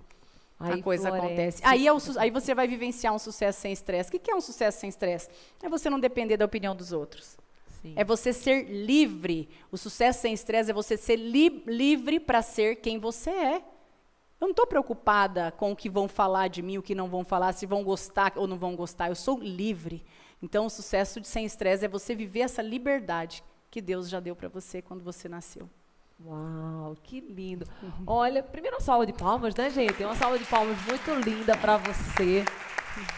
[0.62, 1.60] Aí a coisa acontece.
[1.64, 4.08] Aí, é o aí você vai vivenciar um sucesso sem estresse.
[4.08, 5.28] O que que é um sucesso sem estresse?
[5.62, 7.36] É você não depender da opinião dos outros.
[7.80, 7.94] Sim.
[7.96, 9.48] É você ser livre.
[9.70, 13.56] O sucesso sem estresse é você ser li- livre para ser quem você é.
[14.40, 17.24] Eu não estou preocupada com o que vão falar de mim, o que não vão
[17.24, 19.08] falar, se vão gostar ou não vão gostar.
[19.08, 20.04] Eu sou livre.
[20.42, 24.34] Então, o sucesso de sem estresse é você viver essa liberdade que Deus já deu
[24.34, 25.68] para você quando você nasceu.
[26.24, 27.66] Uau, que lindo.
[28.06, 30.02] Olha, primeiro uma salva de palmas, né, gente?
[30.04, 32.44] Uma salva de palmas muito linda para você.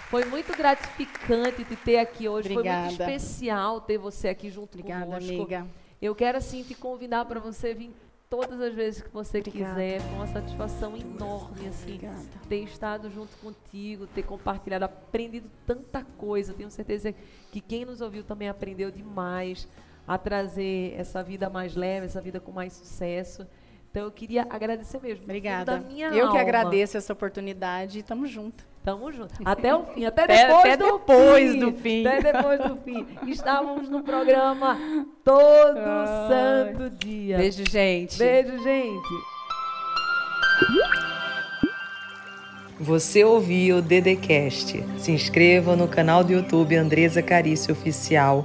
[0.08, 2.48] Foi muito gratificante te ter aqui hoje.
[2.48, 2.86] Foi Obrigada.
[2.86, 5.30] muito especial ter você aqui junto Obrigada, conosco.
[5.32, 5.66] amiga.
[6.00, 7.90] Eu quero, assim, te convidar para você vir
[8.30, 9.74] todas as vezes que você Obrigada.
[9.74, 10.00] quiser.
[10.00, 12.18] Foi uma satisfação enorme, assim, Obrigada.
[12.48, 16.54] ter estado junto contigo, ter compartilhado, aprendido tanta coisa.
[16.54, 17.14] Tenho certeza
[17.50, 19.68] que quem nos ouviu também aprendeu demais
[20.06, 23.46] a trazer essa vida mais leve, essa vida com mais sucesso.
[23.90, 25.22] Então eu queria agradecer mesmo.
[25.24, 25.78] Obrigada.
[25.78, 26.40] Da minha Eu que alma.
[26.40, 28.64] agradeço essa oportunidade e tamo junto.
[28.82, 29.32] Tamo junto.
[29.44, 31.58] Até o fim, até Até- depois até do depois fim.
[31.60, 32.06] do fim.
[32.06, 33.06] Até depois do fim.
[33.28, 34.76] Estávamos no programa
[35.24, 35.78] todo
[36.28, 37.38] santo dia.
[37.38, 38.18] Beijo, gente.
[38.18, 39.08] Beijo, gente.
[42.80, 44.82] Você ouviu o Dedecast.
[44.98, 48.44] Se inscreva no canal do YouTube Andresa Carício Oficial.